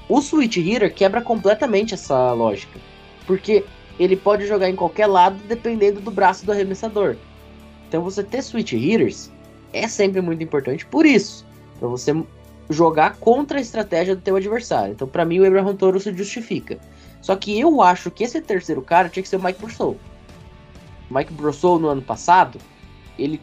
[0.10, 2.79] O Switch Hitter quebra completamente essa lógica.
[3.25, 3.63] Porque
[3.97, 7.15] ele pode jogar em qualquer lado dependendo do braço do arremessador.
[7.88, 9.31] Então você ter Switch Hitters
[9.73, 11.45] é sempre muito importante por isso.
[11.80, 12.15] Para você
[12.69, 14.93] jogar contra a estratégia do teu adversário.
[14.93, 16.80] Então para mim o Abraham Toro se justifica.
[17.21, 19.97] Só que eu acho que esse terceiro cara tinha que ser o Mike Purcell.
[21.10, 22.60] Mike Brossou no ano passado,
[23.17, 23.39] ele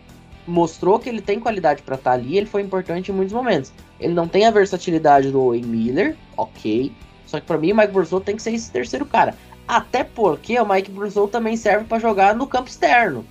[0.46, 3.72] mostrou que ele tem qualidade para estar tá ali, ele foi importante em muitos momentos.
[4.00, 6.92] Ele não tem a versatilidade do Owen Miller, ok.
[7.26, 9.34] Só que para mim o Mike Brossou tem que ser esse terceiro cara.
[9.66, 13.24] Até porque o Mike Brossou também serve para jogar no campo externo.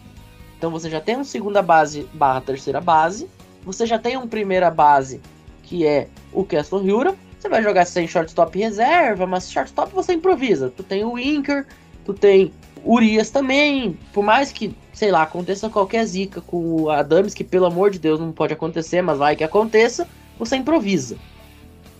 [0.62, 3.28] Então você já tem um segunda base barra terceira base,
[3.66, 5.20] você já tem um primeira base
[5.64, 10.70] que é o Keston Hura, você vai jogar sem shortstop reserva, mas shortstop você improvisa.
[10.70, 11.66] Tu tem o Inker,
[12.06, 12.54] tu tem
[12.86, 17.66] Urias também, por mais que, sei lá, aconteça qualquer zica com o Adams, que pelo
[17.66, 21.18] amor de Deus não pode acontecer, mas vai que aconteça, você improvisa.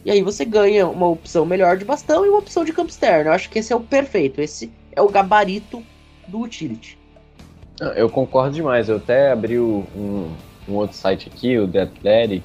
[0.06, 3.32] E aí você ganha uma opção melhor de bastão e uma opção de campo externo.
[3.32, 5.84] Eu acho que esse é o perfeito, esse é o gabarito
[6.28, 7.01] do utility.
[7.96, 8.90] Eu concordo demais.
[8.90, 10.36] Eu até abri um,
[10.68, 12.44] um outro site aqui, o The Athletic,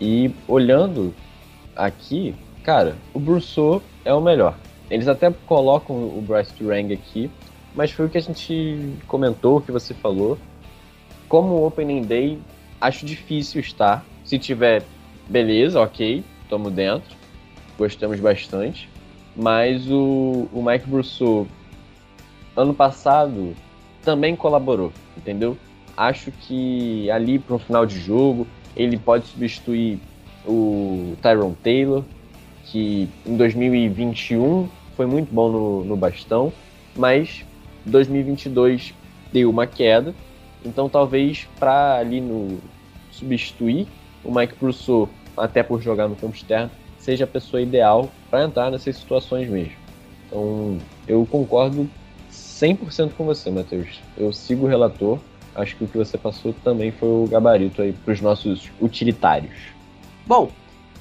[0.00, 1.14] e olhando
[1.74, 4.56] aqui, cara, o Brousseau é o melhor.
[4.90, 7.30] Eles até colocam o Bryce Durang aqui,
[7.74, 10.38] mas foi o que a gente comentou, o que você falou.
[11.28, 12.38] Como Opening Day,
[12.80, 14.04] acho difícil estar.
[14.24, 14.82] Se tiver,
[15.28, 17.16] beleza, ok, estamos dentro.
[17.78, 18.88] Gostamos bastante.
[19.36, 21.46] Mas o, o Mike Brousseau,
[22.56, 23.54] ano passado,
[24.08, 25.54] também colaborou, entendeu?
[25.94, 29.98] Acho que ali para um final de jogo, ele pode substituir
[30.46, 32.02] o Tyron Taylor,
[32.64, 34.66] que em 2021
[34.96, 36.50] foi muito bom no, no bastão
[36.96, 37.44] mas
[37.84, 38.94] 2022
[39.30, 40.14] deu uma queda,
[40.64, 42.58] então talvez para ali no
[43.12, 43.86] substituir
[44.24, 48.70] o Mike Brousseau, até por jogar no campo externo, seja a pessoa ideal para entrar
[48.70, 49.76] nessas situações mesmo.
[50.26, 51.88] Então, eu concordo
[52.58, 54.00] 100% com você, Matheus.
[54.16, 55.18] Eu sigo o relator.
[55.54, 59.54] Acho que o que você passou também foi o gabarito aí para os nossos utilitários.
[60.26, 60.50] Bom,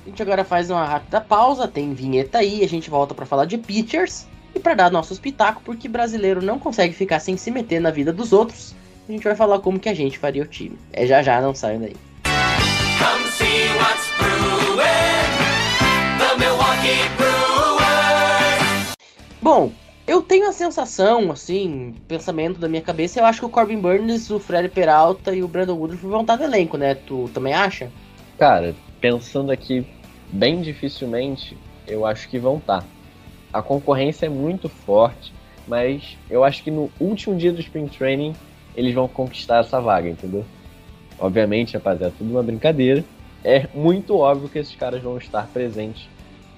[0.05, 3.45] a gente agora faz uma rápida pausa, tem vinheta aí, a gente volta para falar
[3.45, 7.81] de pitchers e para dar nossos pitacos, porque brasileiro não consegue ficar sem se meter
[7.81, 8.73] na vida dos outros.
[9.07, 10.77] A gente vai falar como que a gente faria o time.
[10.93, 11.95] É já já, não saiam daí.
[12.23, 14.77] Come see what's brewing.
[16.17, 18.95] The Milwaukee Brewers.
[19.41, 19.71] Bom,
[20.07, 24.29] eu tenho a sensação, assim, pensamento da minha cabeça, eu acho que o Corbin Burns,
[24.29, 26.95] o Fred Peralta e o Brandon Woodruff vão estar no elenco, né?
[26.95, 27.91] Tu também acha?
[28.39, 29.85] Cara, pensando aqui
[30.31, 32.85] bem dificilmente, eu acho que vão estar.
[33.51, 35.33] A concorrência é muito forte,
[35.67, 38.33] mas eu acho que no último dia do Spring Training
[38.75, 40.45] eles vão conquistar essa vaga, entendeu?
[41.19, 43.03] Obviamente, rapaziada, tudo uma brincadeira.
[43.43, 46.07] É muito óbvio que esses caras vão estar presentes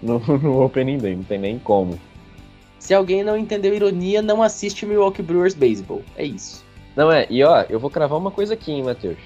[0.01, 1.97] no, no Opening Day, não tem nem como.
[2.79, 6.01] Se alguém não entendeu ironia, não assiste Milwaukee Brewers Baseball.
[6.15, 6.63] É isso.
[6.95, 9.17] Não é, e ó, eu vou cravar uma coisa aqui, hein, Matheus.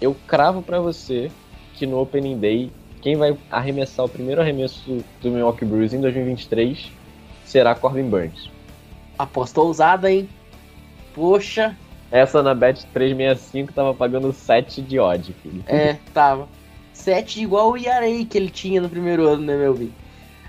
[0.00, 1.30] Eu cravo pra você
[1.74, 2.70] que no Opening Day,
[3.02, 6.90] quem vai arremessar o primeiro arremesso do Milwaukee Brewers em 2023
[7.44, 8.50] será Corbin Burns.
[9.18, 10.28] Aposta ousada, hein?
[11.14, 11.76] Poxa,
[12.10, 15.62] Essa na Bet 365 tava pagando 7 de odd, filho.
[15.66, 16.48] é, tava.
[16.92, 19.92] 7 igual o ERA que ele tinha no primeiro ano, né, meu bem?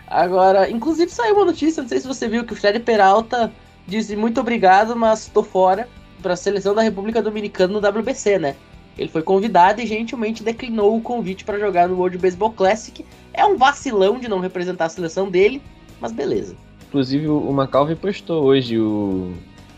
[0.08, 3.52] Agora, inclusive saiu uma notícia, não sei se você viu, que o Fred Peralta
[3.88, 5.88] disse muito obrigado, mas tô fora
[6.22, 8.56] pra seleção da República Dominicana no WBC, né?
[8.98, 13.06] Ele foi convidado e gentilmente declinou o convite pra jogar no World Baseball Classic.
[13.34, 15.62] É um vacilão de não representar a seleção dele,
[16.00, 16.56] mas beleza.
[16.88, 19.34] Inclusive, o McCalvey postou hoje o,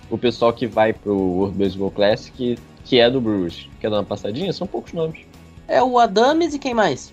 [0.10, 3.68] o pessoal que vai pro World Baseball Classic, que é do Brewers.
[3.80, 4.54] Quer dar uma passadinha?
[4.54, 5.22] São poucos nomes.
[5.68, 7.12] É o Adames e quem mais?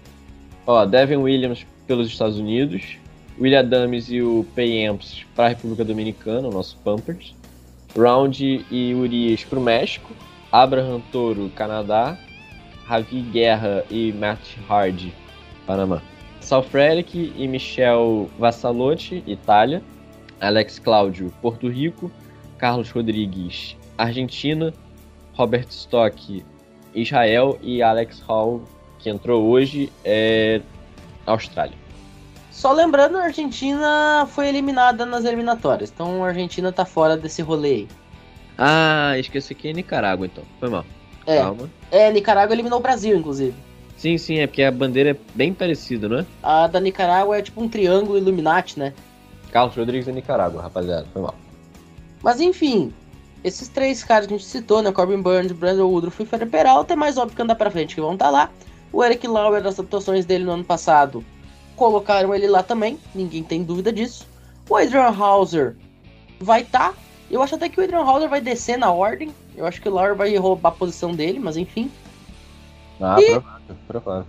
[0.67, 2.99] Ó, Devin Williams pelos Estados Unidos,
[3.41, 7.35] William Adams e o Pay Amps para a República Dominicana, o nosso Pampers,
[7.97, 10.13] Round e Urias para o México,
[10.53, 12.19] Abraham Toro, Canadá,
[12.85, 15.13] Ravi Guerra e Matt Hardy,
[15.67, 16.03] Panamá.
[16.41, 19.83] Sal Frelick e Michel Vassalotti, Itália,
[20.41, 22.11] Alex Cláudio, Porto Rico,
[22.59, 24.73] Carlos Rodrigues, Argentina,
[25.33, 26.45] Robert Stock,
[26.95, 27.59] Israel.
[27.63, 28.63] E Alex Hall,
[28.99, 30.61] que entrou hoje, é
[31.25, 31.84] Austrália.
[32.55, 37.69] Só lembrando, a Argentina foi eliminada nas eliminatórias, então a Argentina tá fora desse rolê
[37.69, 37.89] aí.
[38.57, 40.45] Ah, esqueci que é Nicarágua, então.
[40.61, 40.85] Foi mal.
[41.27, 41.69] É, Calma.
[41.91, 43.57] é, Nicarágua eliminou o Brasil, inclusive.
[43.97, 46.27] Sim, sim, é porque a bandeira é bem parecida, não é?
[46.45, 48.95] A da Nicarágua é tipo um triângulo Illuminati, né?
[49.51, 51.09] Carlos Rodrigues é Nicarágua, rapaziada.
[51.13, 51.35] Foi mal.
[52.23, 52.95] Mas enfim,
[53.43, 54.93] esses três caras que a gente citou, né?
[54.93, 58.01] Corbin Burns, Brandon Woodruff e Fred Peralta, é mais óbvio que andar pra frente que
[58.01, 58.49] vão estar lá.
[58.93, 61.25] O Eric Lauer, das atuações dele no ano passado,
[61.77, 64.27] colocaram ele lá também, ninguém tem dúvida disso.
[64.69, 65.77] O Adrian Hauser
[66.41, 66.95] vai estar.
[67.31, 69.31] Eu acho até que o Adrian Hauser vai descer na ordem.
[69.57, 71.91] Eu acho que o Lauer vai roubar a posição dele, mas enfim.
[73.01, 74.27] Ah, E- provável, provável.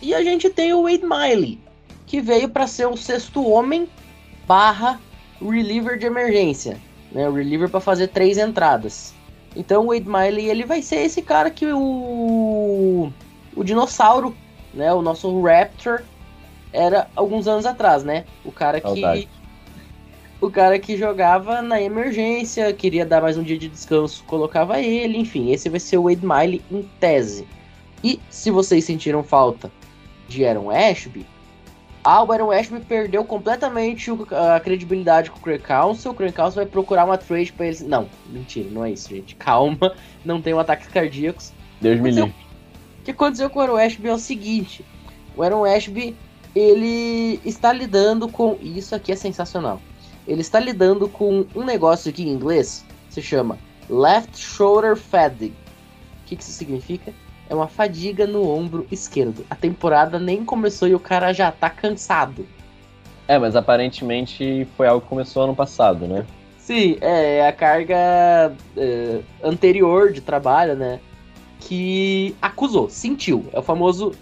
[0.00, 1.60] E a gente tem o Wade Miley,
[2.06, 3.88] que veio para ser o sexto homem
[4.46, 5.00] barra
[5.40, 6.76] reliever de emergência.
[7.12, 7.28] Né?
[7.28, 9.14] O reliever para fazer três entradas.
[9.54, 13.12] Então o Wade Miley ele vai ser esse cara que o,
[13.54, 14.34] o dinossauro,
[14.74, 14.92] né?
[14.92, 16.02] o nosso Raptor,
[16.72, 18.24] era alguns anos atrás, né?
[18.44, 18.88] O cara que.
[18.88, 19.28] Saudade.
[20.40, 25.16] O cara que jogava na emergência, queria dar mais um dia de descanso, colocava ele,
[25.16, 27.46] enfim, esse vai ser o Wade Miley em tese.
[28.02, 29.70] E se vocês sentiram falta
[30.26, 31.24] de Aaron Ashby,
[32.04, 34.10] ah, o Aaron Ashby perdeu completamente
[34.54, 36.10] a credibilidade com o Craig Council.
[36.10, 37.80] O Craig Council vai procurar uma trade pra eles.
[37.80, 39.36] Não, mentira, não é isso, gente.
[39.36, 39.94] Calma,
[40.24, 41.52] não tem um ataques cardíacos.
[41.80, 42.34] Deus me livre.
[43.00, 44.84] O que aconteceu com o Aaron Ashby é o seguinte:
[45.36, 46.16] o Aaron Ashby
[46.54, 48.56] ele está lidando com.
[48.60, 49.80] Isso aqui é sensacional.
[50.26, 55.54] Ele está lidando com um negócio aqui em inglês, se chama Left Shoulder Fatigue.
[56.22, 57.12] O que, que isso significa?
[57.48, 59.44] É uma fadiga no ombro esquerdo.
[59.50, 62.46] A temporada nem começou e o cara já tá cansado.
[63.26, 66.24] É, mas aparentemente foi algo que começou ano passado, né?
[66.58, 71.00] Sim, é é a carga é, anterior de trabalho, né?
[71.58, 73.44] Que acusou, sentiu.
[73.52, 74.12] É o famoso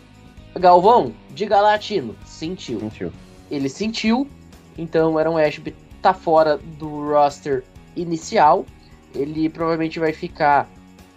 [0.59, 2.81] Galvão, diga latino, sentiu.
[2.81, 3.13] Mentiu.
[3.51, 4.29] Ele sentiu,
[4.77, 7.65] então o Aaron Ashby tá fora do roster
[7.97, 8.67] inicial.
[9.15, 10.69] Ele provavelmente vai ficar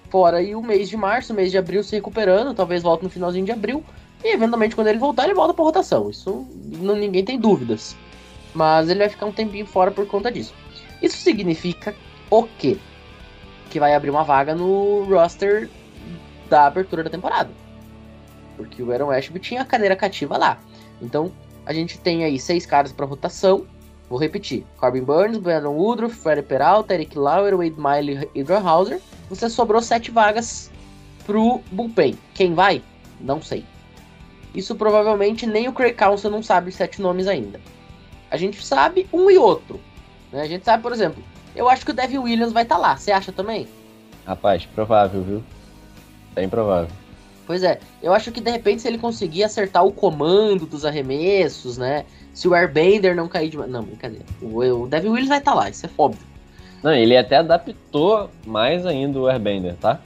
[0.09, 3.09] fora aí o mês de março, o mês de abril se recuperando, talvez volte no
[3.09, 3.84] finalzinho de abril.
[4.23, 6.09] E eventualmente quando ele voltar, ele volta pra rotação.
[6.09, 6.47] Isso
[6.79, 7.95] não, ninguém tem dúvidas.
[8.53, 10.53] Mas ele vai ficar um tempinho fora por conta disso.
[11.01, 11.95] Isso significa
[12.29, 12.77] o quê?
[13.69, 15.69] Que vai abrir uma vaga no roster
[16.49, 17.62] da abertura da temporada.
[18.56, 20.60] Porque o Aaron Ashby tinha a cadeira cativa lá.
[21.01, 21.32] Então,
[21.66, 23.66] a gente tem aí seis caras para rotação.
[24.10, 29.01] Vou repetir: Corbin Burns, Brandon Woodruff, Freddy Peralta, Eric Lauer, Wade Miley e Hauser.
[29.30, 30.72] Você sobrou sete vagas
[31.26, 32.18] pro bullpen.
[32.34, 32.84] Quem vai?
[33.20, 33.66] Não sei.
[34.54, 37.60] Isso provavelmente nem o Craig Council não sabe sete nomes ainda.
[38.30, 39.80] A gente sabe um e outro.
[40.32, 40.41] Né?
[40.41, 41.24] A gente sabe, por exemplo,
[41.56, 42.97] eu acho que o Devin Williams vai estar tá lá.
[42.97, 43.68] Você acha também?
[44.26, 45.43] Rapaz, provável, viu?
[46.34, 47.03] Bem provável.
[47.46, 51.78] Pois é, eu acho que de repente se ele conseguir acertar o comando dos arremessos,
[51.78, 52.06] né?
[52.34, 53.58] Se o Airbender não cair de.
[53.58, 54.26] Não, brincadeira.
[54.41, 56.26] O, o Devin Williams vai estar tá lá, isso é óbvio.
[56.82, 60.00] Não, ele até adaptou mais ainda o Airbender, tá?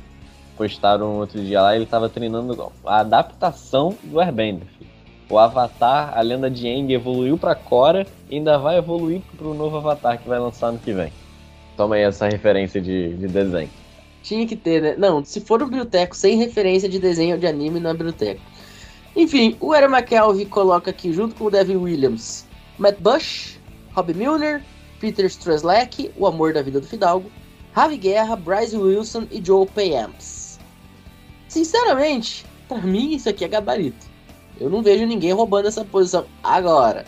[0.56, 4.68] Postaram outro dia lá, ele tava treinando a adaptação do Airbender.
[5.30, 9.78] O Avatar, a lenda de Aang, evoluiu pra Cora e ainda vai evoluir pro novo
[9.78, 11.12] Avatar que vai lançar no que vem.
[11.76, 13.70] Toma aí essa referência de, de desenho.
[14.28, 14.96] Tinha que ter, né?
[14.98, 18.42] Não, se for o Biblioteco sem referência de desenho de anime, não é Biblioteco.
[19.16, 22.46] Enfim, o Aaron McKelvey coloca aqui, junto com o Devin Williams,
[22.78, 23.58] Matt Bush,
[23.94, 24.62] Rob Milner,
[25.00, 27.32] Peter Strzelecki, o amor da vida do Fidalgo,
[27.72, 30.60] Ravi Guerra, Bryce Wilson e Joe Payamps.
[31.48, 34.06] Sinceramente, para mim isso aqui é gabarito.
[34.60, 37.06] Eu não vejo ninguém roubando essa posição agora.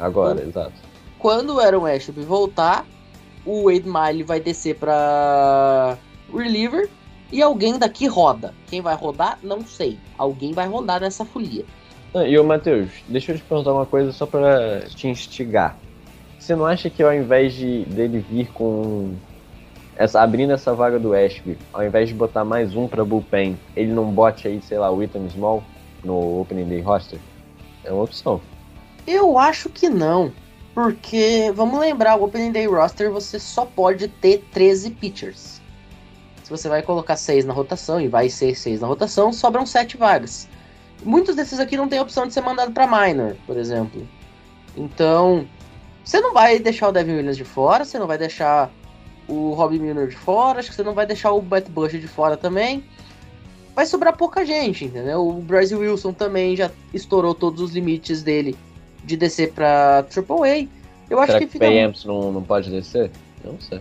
[0.00, 0.72] Agora, quando, exato.
[1.20, 2.84] Quando o Aaron Ashby voltar,
[3.44, 5.96] o Wade Miley vai descer para
[6.32, 6.88] reliever
[7.32, 8.54] e alguém daqui roda.
[8.66, 9.98] Quem vai rodar, não sei.
[10.16, 11.64] Alguém vai rodar nessa folia.
[12.14, 15.76] Ah, e o Matheus, deixa eu te perguntar uma coisa só para te instigar.
[16.38, 19.14] Você não acha que ao invés de dele vir com
[19.96, 23.92] essa abrindo essa vaga do Ashby, ao invés de botar mais um para bullpen, ele
[23.92, 25.64] não bote aí, sei lá, o Ethan Small
[26.04, 27.18] no opening day roster?
[27.82, 28.40] É uma opção.
[29.06, 30.32] Eu acho que não.
[30.74, 35.55] Porque, vamos lembrar, o Opening Day Roster você só pode ter 13 pitchers.
[36.46, 39.96] Se você vai colocar 6 na rotação e vai ser 6 na rotação, sobram 7
[39.96, 40.48] vagas.
[41.02, 44.06] Muitos desses aqui não tem opção de ser mandado para minor, por exemplo.
[44.76, 45.44] Então,
[46.04, 48.70] você não vai deixar o Devin Williams de fora, você não vai deixar
[49.26, 52.06] o Robbie Milner de fora, acho que você não vai deixar o Bat Bush de
[52.06, 52.84] fora também.
[53.74, 55.26] Vai sobrar pouca gente, entendeu?
[55.26, 58.56] O Bryce Wilson também já estourou todos os limites dele
[59.02, 60.68] de descer pra AAA.
[61.10, 61.66] Eu acho Será que, que fica.
[62.06, 63.10] Não, não pode descer?
[63.44, 63.80] Não sei.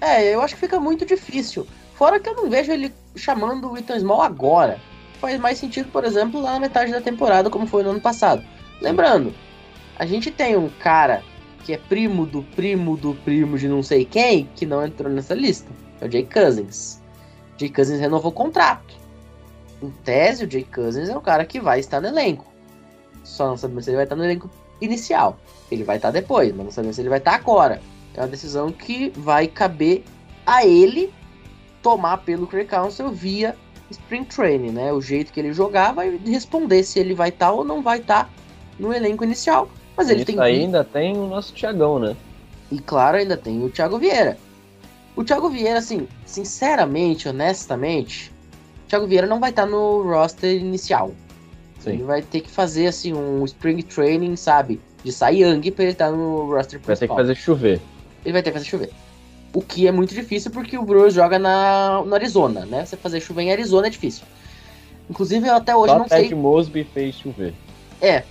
[0.00, 1.66] É, eu acho que fica muito difícil.
[2.00, 4.80] Fora que eu não vejo ele chamando o Ethan Small agora.
[5.20, 8.42] Faz mais sentido, por exemplo, lá na metade da temporada, como foi no ano passado.
[8.80, 9.34] Lembrando,
[9.98, 11.22] a gente tem um cara
[11.62, 15.34] que é primo do primo do primo de não sei quem, que não entrou nessa
[15.34, 15.70] lista.
[16.00, 17.02] É o Jay Cousins.
[17.58, 18.94] Jay Cousins renovou o contrato.
[19.82, 22.50] Em tese, o Jay Cousins é o cara que vai estar no elenco.
[23.22, 25.38] Só não sabemos se ele vai estar no elenco inicial.
[25.70, 27.78] Ele vai estar depois, mas não sabemos se ele vai estar agora.
[28.14, 30.02] É uma decisão que vai caber
[30.46, 31.12] a ele
[31.82, 33.56] tomar pelo Craig Council via
[33.90, 34.92] Spring Training, né?
[34.92, 38.30] O jeito que ele jogar vai responder se ele vai estar ou não vai estar
[38.78, 39.68] no elenco inicial.
[39.96, 42.16] Mas ele Isso tem ainda tem o nosso Thiagão, né?
[42.70, 44.38] E claro, ainda tem o Thiago Vieira.
[45.16, 48.32] O Thiago Vieira, assim, sinceramente, honestamente,
[48.86, 51.12] o Thiago Vieira não vai estar no roster inicial.
[51.80, 51.90] Sim.
[51.94, 54.80] Ele vai ter que fazer assim um spring training, sabe?
[55.02, 57.16] De Cy Young pra ele estar no roster Vai ter que principal.
[57.16, 57.80] fazer chover.
[58.24, 58.90] Ele vai ter que fazer chover.
[59.52, 62.84] O que é muito difícil porque o Brewers joga na, no Arizona, né?
[62.84, 64.24] Você fazer chover em Arizona é difícil.
[65.08, 66.36] Inclusive eu até hoje Só não Ted sei.
[66.36, 67.52] Mosby fez chover.
[68.00, 68.22] É.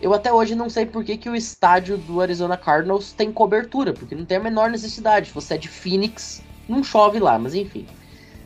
[0.00, 3.92] Eu até hoje não sei por que, que o estádio do Arizona Cardinals tem cobertura,
[3.92, 5.26] porque não tem a menor necessidade.
[5.28, 7.84] Se você é de Phoenix, não chove lá, mas enfim.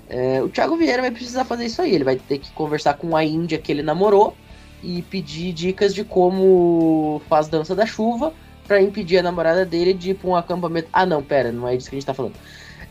[0.08, 1.94] É, o Thiago Vieira vai precisar fazer isso aí.
[1.94, 4.34] Ele vai ter que conversar com a Índia que ele namorou
[4.82, 8.32] e pedir dicas de como faz dança da chuva
[8.66, 10.88] pra impedir a namorada dele de ir pra um acampamento.
[10.92, 12.34] Ah, não, pera, não é disso que a gente tá falando.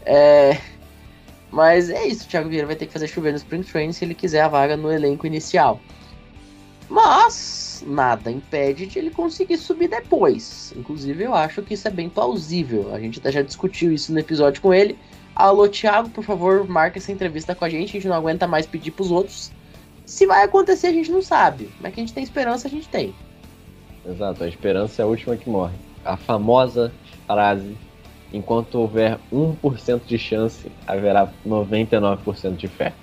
[0.06, 0.58] É.
[1.52, 4.06] Mas é isso, o Thiago Vieira vai ter que fazer chover no Spring Training se
[4.06, 5.82] ele quiser a vaga no elenco inicial.
[6.90, 10.74] Mas nada impede de ele conseguir subir depois.
[10.76, 12.94] Inclusive, eu acho que isso é bem plausível.
[12.94, 14.98] A gente até já discutiu isso no episódio com ele.
[15.36, 17.90] Alô, Thiago, por favor, marque essa entrevista com a gente.
[17.90, 19.52] A gente não aguenta mais pedir pros outros.
[20.06, 21.70] Se vai acontecer, a gente não sabe.
[21.80, 23.14] Mas que a gente tem esperança, a gente tem.
[24.06, 25.76] Exato, a esperança é a última que morre.
[26.04, 26.92] A famosa
[27.28, 27.78] frase:
[28.34, 32.94] enquanto houver 1% de chance, haverá 99% de fé.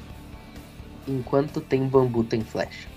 [1.06, 2.88] Enquanto tem bambu, tem flecha.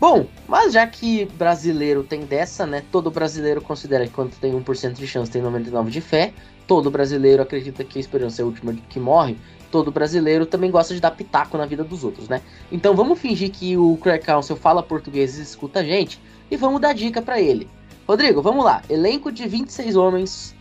[0.00, 2.82] Bom, mas já que brasileiro tem dessa, né?
[2.90, 6.32] Todo brasileiro considera que quando tem 1% de chance tem 99% de fé.
[6.66, 9.36] Todo brasileiro acredita que a esperança é a última que morre.
[9.70, 12.40] Todo brasileiro também gosta de dar pitaco na vida dos outros, né?
[12.72, 16.18] Então vamos fingir que o Craig Council fala português e escuta a gente.
[16.50, 17.68] E vamos dar dica pra ele.
[18.06, 18.82] Rodrigo, vamos lá.
[18.90, 20.54] Elenco de 26 homens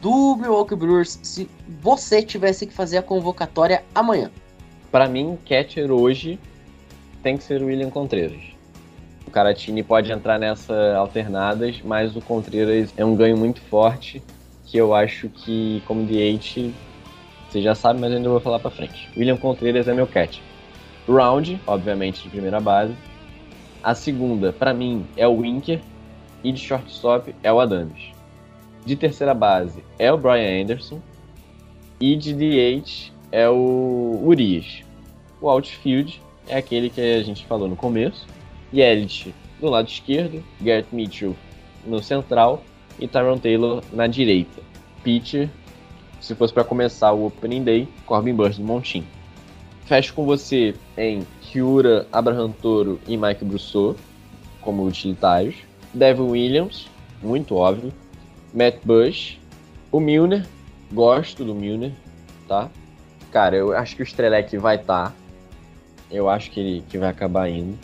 [0.00, 1.48] do Milwaukee Brewers se
[1.80, 4.30] você tivesse que fazer a convocatória amanhã?
[4.92, 6.38] Para mim, catcher hoje
[7.22, 8.42] tem que ser o William Contreras.
[9.26, 14.22] O Caratini pode entrar nessa alternadas, mas o Contreras é um ganho muito forte
[14.66, 16.70] que eu acho que, como DH,
[17.48, 19.08] você já sabe, mas ainda vou falar para frente.
[19.16, 20.38] William Contreras é meu catch.
[21.08, 22.94] Round, obviamente, de primeira base.
[23.84, 25.78] A segunda, para mim, é o Winker.
[26.42, 28.12] E de shortstop é o Adams.
[28.84, 31.02] De terceira base é o Brian Anderson.
[32.00, 34.82] E de DH é o Urias.
[35.38, 36.18] O outfield
[36.48, 38.26] é aquele que a gente falou no começo.
[38.72, 41.36] Yelich do lado esquerdo, Garrett Mitchell
[41.86, 42.62] no central
[42.98, 44.62] e Tyron Taylor na direita.
[45.02, 45.50] Pitcher,
[46.22, 49.04] se fosse para começar o Opening Day, Corbin Burns do Montin.
[49.86, 53.94] Fecho com você em Hyura, Abraham Toro e Mike Brousseau
[54.62, 55.56] como utilitários.
[55.92, 56.88] Devin Williams,
[57.22, 57.92] muito óbvio.
[58.52, 59.38] Matt Bush.
[59.92, 60.44] O Milner,
[60.92, 61.92] gosto do Milner,
[62.48, 62.68] tá?
[63.30, 65.10] Cara, eu acho que o Strelec vai estar.
[65.10, 65.14] Tá.
[66.10, 67.78] Eu acho que ele que vai acabar indo.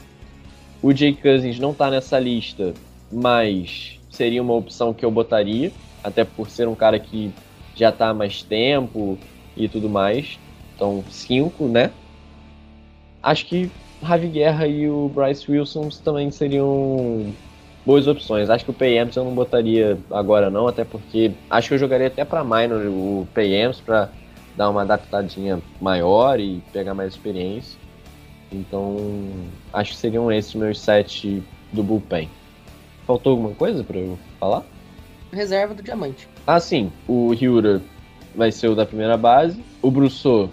[0.82, 2.74] O Jake Cousins não tá nessa lista,
[3.12, 5.70] mas seria uma opção que eu botaria,
[6.02, 7.32] até por ser um cara que
[7.76, 9.18] já tá há mais tempo
[9.56, 10.38] e tudo mais.
[10.80, 11.90] Então, cinco, né?
[13.22, 13.70] Acho que
[14.02, 17.34] Ravi Guerra e o Bryce Wilson também seriam
[17.84, 18.48] boas opções.
[18.48, 22.06] Acho que o PMs eu não botaria agora não, até porque acho que eu jogaria
[22.06, 24.08] até para minor o PMs para
[24.56, 27.78] dar uma adaptadinha maior e pegar mais experiência.
[28.50, 28.96] Então,
[29.74, 32.26] acho que seriam esses meus sete do bullpen.
[33.06, 34.64] Faltou alguma coisa para eu falar?
[35.30, 36.26] Reserva do diamante.
[36.46, 36.90] Ah, sim.
[37.06, 37.82] O Hyura
[38.34, 39.62] vai ser o da primeira base.
[39.82, 40.50] O Brousseau,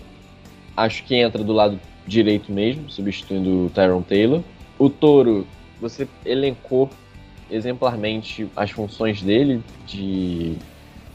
[0.77, 4.41] acho que entra do lado direito mesmo, substituindo o Tyron Taylor.
[4.77, 5.45] O Toro,
[5.81, 6.89] você elencou
[7.49, 10.55] exemplarmente as funções dele de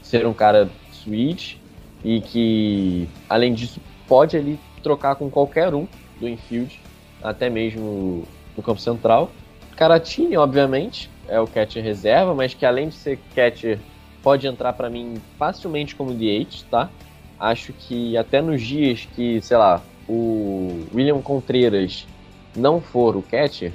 [0.01, 1.55] ser um cara switch
[2.03, 5.87] e que, além disso, pode ali trocar com qualquer um
[6.19, 6.79] do infield,
[7.23, 9.31] até mesmo no campo central.
[9.77, 13.79] Caratini, obviamente, é o catcher reserva, mas que além de ser catcher,
[14.21, 16.89] pode entrar para mim facilmente como DH, tá?
[17.39, 22.05] Acho que até nos dias que, sei lá, o William Contreras
[22.55, 23.71] não for o catcher,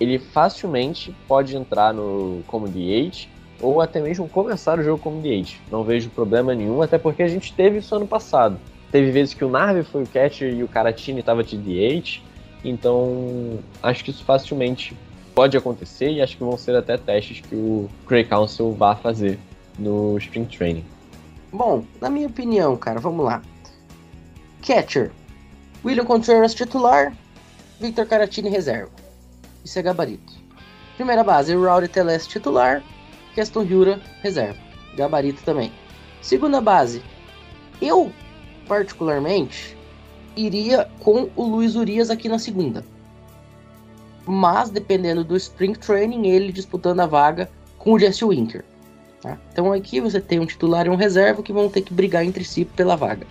[0.00, 3.28] ele facilmente pode entrar no como DH
[3.60, 5.54] ou até mesmo começar o jogo como DH.
[5.70, 8.58] Não vejo problema nenhum, até porque a gente teve isso ano passado.
[8.90, 12.20] Teve vezes que o Narve foi o catcher e o Caratini estava de DH.
[12.64, 14.96] Então, acho que isso facilmente
[15.34, 19.38] pode acontecer e acho que vão ser até testes que o Craig Council vai fazer
[19.78, 20.84] no Spring Training.
[21.54, 23.40] Bom, na minha opinião, cara, vamos lá.
[24.60, 25.12] Catcher.
[25.84, 27.16] William Contreras titular,
[27.80, 28.90] Victor Caratini reserva.
[29.64, 30.32] Isso é gabarito.
[30.96, 32.82] Primeira base, Rowdy Teles titular,
[33.36, 34.58] Keston Jura reserva.
[34.96, 35.72] Gabarito também.
[36.20, 37.00] Segunda base,
[37.80, 38.10] eu
[38.66, 39.76] particularmente,
[40.36, 42.84] iria com o Luiz Urias aqui na segunda.
[44.26, 47.48] Mas, dependendo do Spring Training, ele disputando a vaga
[47.78, 48.64] com o Jesse Winker.
[49.24, 49.38] Tá?
[49.52, 52.44] Então aqui você tem um titular e um reserva que vão ter que brigar entre
[52.44, 53.26] si pela vaga.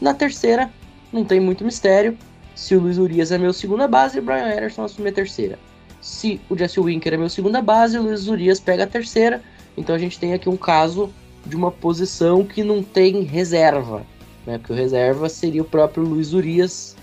[0.00, 0.70] Na terceira,
[1.12, 2.16] não tem muito mistério.
[2.54, 5.58] Se o Luiz Urias é meu segunda base, o Brian Anderson assume a terceira.
[6.00, 9.42] Se o Jesse Winker é meu segunda base, o Luiz Urias pega a terceira.
[9.76, 11.10] Então a gente tem aqui um caso
[11.44, 14.06] de uma posição que não tem reserva
[14.46, 14.58] né?
[14.58, 16.96] Porque o reserva seria o próprio Luiz Urias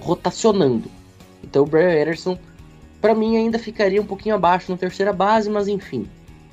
[0.00, 0.90] rotacionando.
[1.42, 2.38] Então o Brian Anderson,
[3.00, 6.08] para mim, ainda ficaria um pouquinho abaixo na terceira base, mas enfim.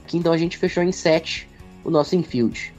[0.10, 1.47] Aqui então a gente fechou em 7
[1.84, 2.74] o nosso infield.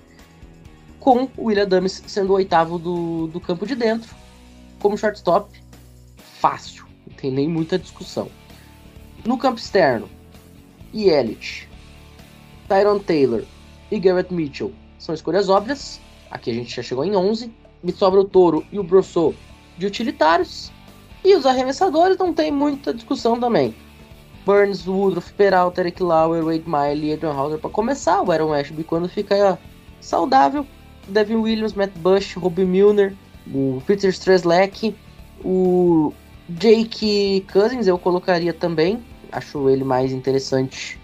[0.98, 4.12] Com o William Adams sendo o oitavo do, do campo de dentro.
[4.80, 5.48] Como shortstop,
[6.40, 6.86] fácil.
[7.06, 8.28] Não tem nem muita discussão.
[9.24, 10.08] No campo externo,
[10.92, 11.68] Yelich,
[12.66, 13.44] Tyron Taylor
[13.92, 16.00] e Garrett Mitchell são escolhas óbvias.
[16.32, 17.48] Aqui a gente já chegou em 11.
[17.80, 19.36] Me sobra o Toro e o Brosso
[19.78, 20.72] de utilitários.
[21.24, 23.72] E os arremessadores não tem muita discussão também.
[24.50, 28.20] Burns, Woodruff, Peralta, Eric Lauer, Wade Miley e Adrian Hauser para começar.
[28.20, 29.56] O Aaron Ashby quando fica
[30.00, 30.66] saudável.
[31.06, 33.14] Devin Williams, Matt Bush, Robbie Milner,
[33.54, 34.96] o Peter Strzelecki,
[35.44, 36.12] o
[36.48, 39.00] Jake Cousins eu colocaria também.
[39.30, 40.98] Acho ele mais interessante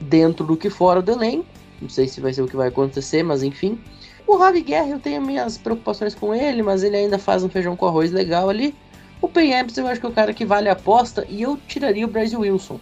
[0.00, 1.44] dentro do que fora do elenco.
[1.80, 3.80] Não sei se vai ser o que vai acontecer, mas enfim.
[4.28, 7.74] O Ravi Guerra eu tenho minhas preocupações com ele, mas ele ainda faz um feijão
[7.74, 8.76] com arroz legal ali.
[9.22, 11.56] O Pen Epps eu acho que é o cara que vale a aposta e eu
[11.68, 12.80] tiraria o Bryce Wilson.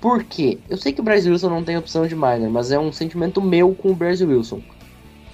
[0.00, 0.58] Por quê?
[0.68, 3.40] Eu sei que o Bryce Wilson não tem opção de minor, mas é um sentimento
[3.40, 4.60] meu com o Bryce Wilson.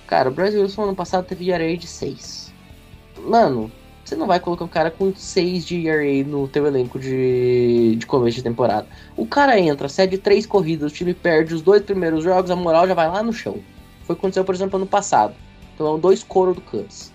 [0.06, 2.52] Cara, o Bryce Wilson ano passado teve ERA de 6.
[3.24, 3.72] Mano,
[4.04, 8.04] você não vai colocar um cara com 6 de ERA no teu elenco de, de
[8.04, 8.86] começo de temporada.
[9.16, 12.86] O cara entra, cede 3 corridas, o time perde os dois primeiros jogos, a moral
[12.86, 13.58] já vai lá no chão.
[14.04, 15.34] Foi o que aconteceu, por exemplo, ano passado.
[15.74, 17.10] Então, dois coros do Cubs.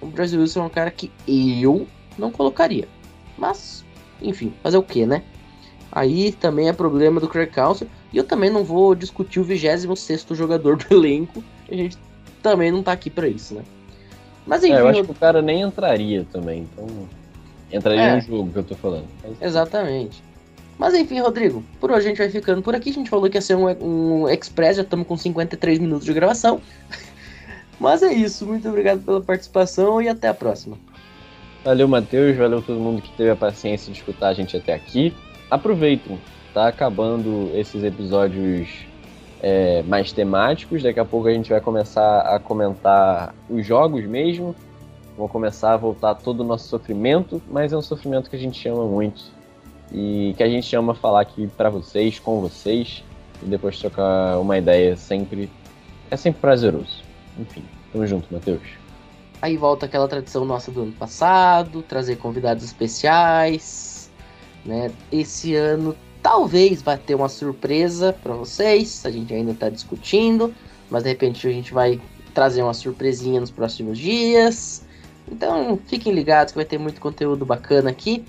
[0.00, 1.84] O Brasil Wilson é um cara que eu
[2.18, 2.88] não colocaria.
[3.36, 3.84] Mas,
[4.20, 5.22] enfim, fazer o que, né?
[5.92, 7.86] Aí também é problema do Craig Council.
[8.12, 11.42] E eu também não vou discutir o 26 jogador do elenco.
[11.70, 11.96] A gente
[12.42, 13.62] também não tá aqui para isso, né?
[14.46, 14.74] Mas enfim.
[14.74, 15.04] É, eu acho eu...
[15.04, 16.68] que o cara nem entraria também.
[16.72, 16.86] Então.
[17.72, 19.06] Entraria é, no jogo que eu tô falando.
[19.22, 19.42] Mas...
[19.42, 20.22] Exatamente.
[20.78, 22.90] Mas enfim, Rodrigo, por hoje a gente vai ficando por aqui.
[22.90, 26.12] A gente falou que ia ser um, um Express, já estamos com 53 minutos de
[26.12, 26.60] gravação.
[27.80, 30.78] Mas é isso, muito obrigado pela participação e até a próxima.
[31.66, 35.12] Valeu, Matheus, valeu todo mundo que teve a paciência de escutar a gente até aqui.
[35.50, 36.16] Aproveitem,
[36.54, 38.68] tá acabando esses episódios
[39.42, 40.80] é, mais temáticos.
[40.84, 44.54] Daqui a pouco a gente vai começar a comentar os jogos mesmo.
[45.16, 48.68] Vou começar a voltar todo o nosso sofrimento, mas é um sofrimento que a gente
[48.68, 49.24] ama muito
[49.92, 53.02] e que a gente ama falar aqui para vocês, com vocês
[53.42, 55.50] e depois trocar uma ideia sempre
[56.12, 57.02] é sempre prazeroso.
[57.36, 58.85] Enfim, tamo junto, Matheus.
[59.46, 64.10] Aí volta aquela tradição nossa do ano passado, trazer convidados especiais,
[64.64, 64.90] né?
[65.12, 70.52] Esse ano talvez vai ter uma surpresa para vocês, a gente ainda tá discutindo,
[70.90, 72.00] mas de repente a gente vai
[72.34, 74.84] trazer uma surpresinha nos próximos dias.
[75.30, 78.24] Então, fiquem ligados que vai ter muito conteúdo bacana aqui,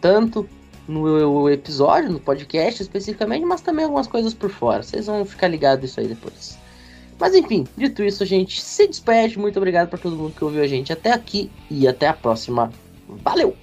[0.00, 0.48] tanto
[0.86, 4.84] no episódio, no podcast especificamente, mas também algumas coisas por fora.
[4.84, 6.56] Vocês vão ficar ligados isso aí depois.
[7.18, 9.38] Mas enfim, dito isso, a gente se despede.
[9.38, 12.72] Muito obrigado para todo mundo que ouviu a gente até aqui e até a próxima.
[13.08, 13.56] Valeu!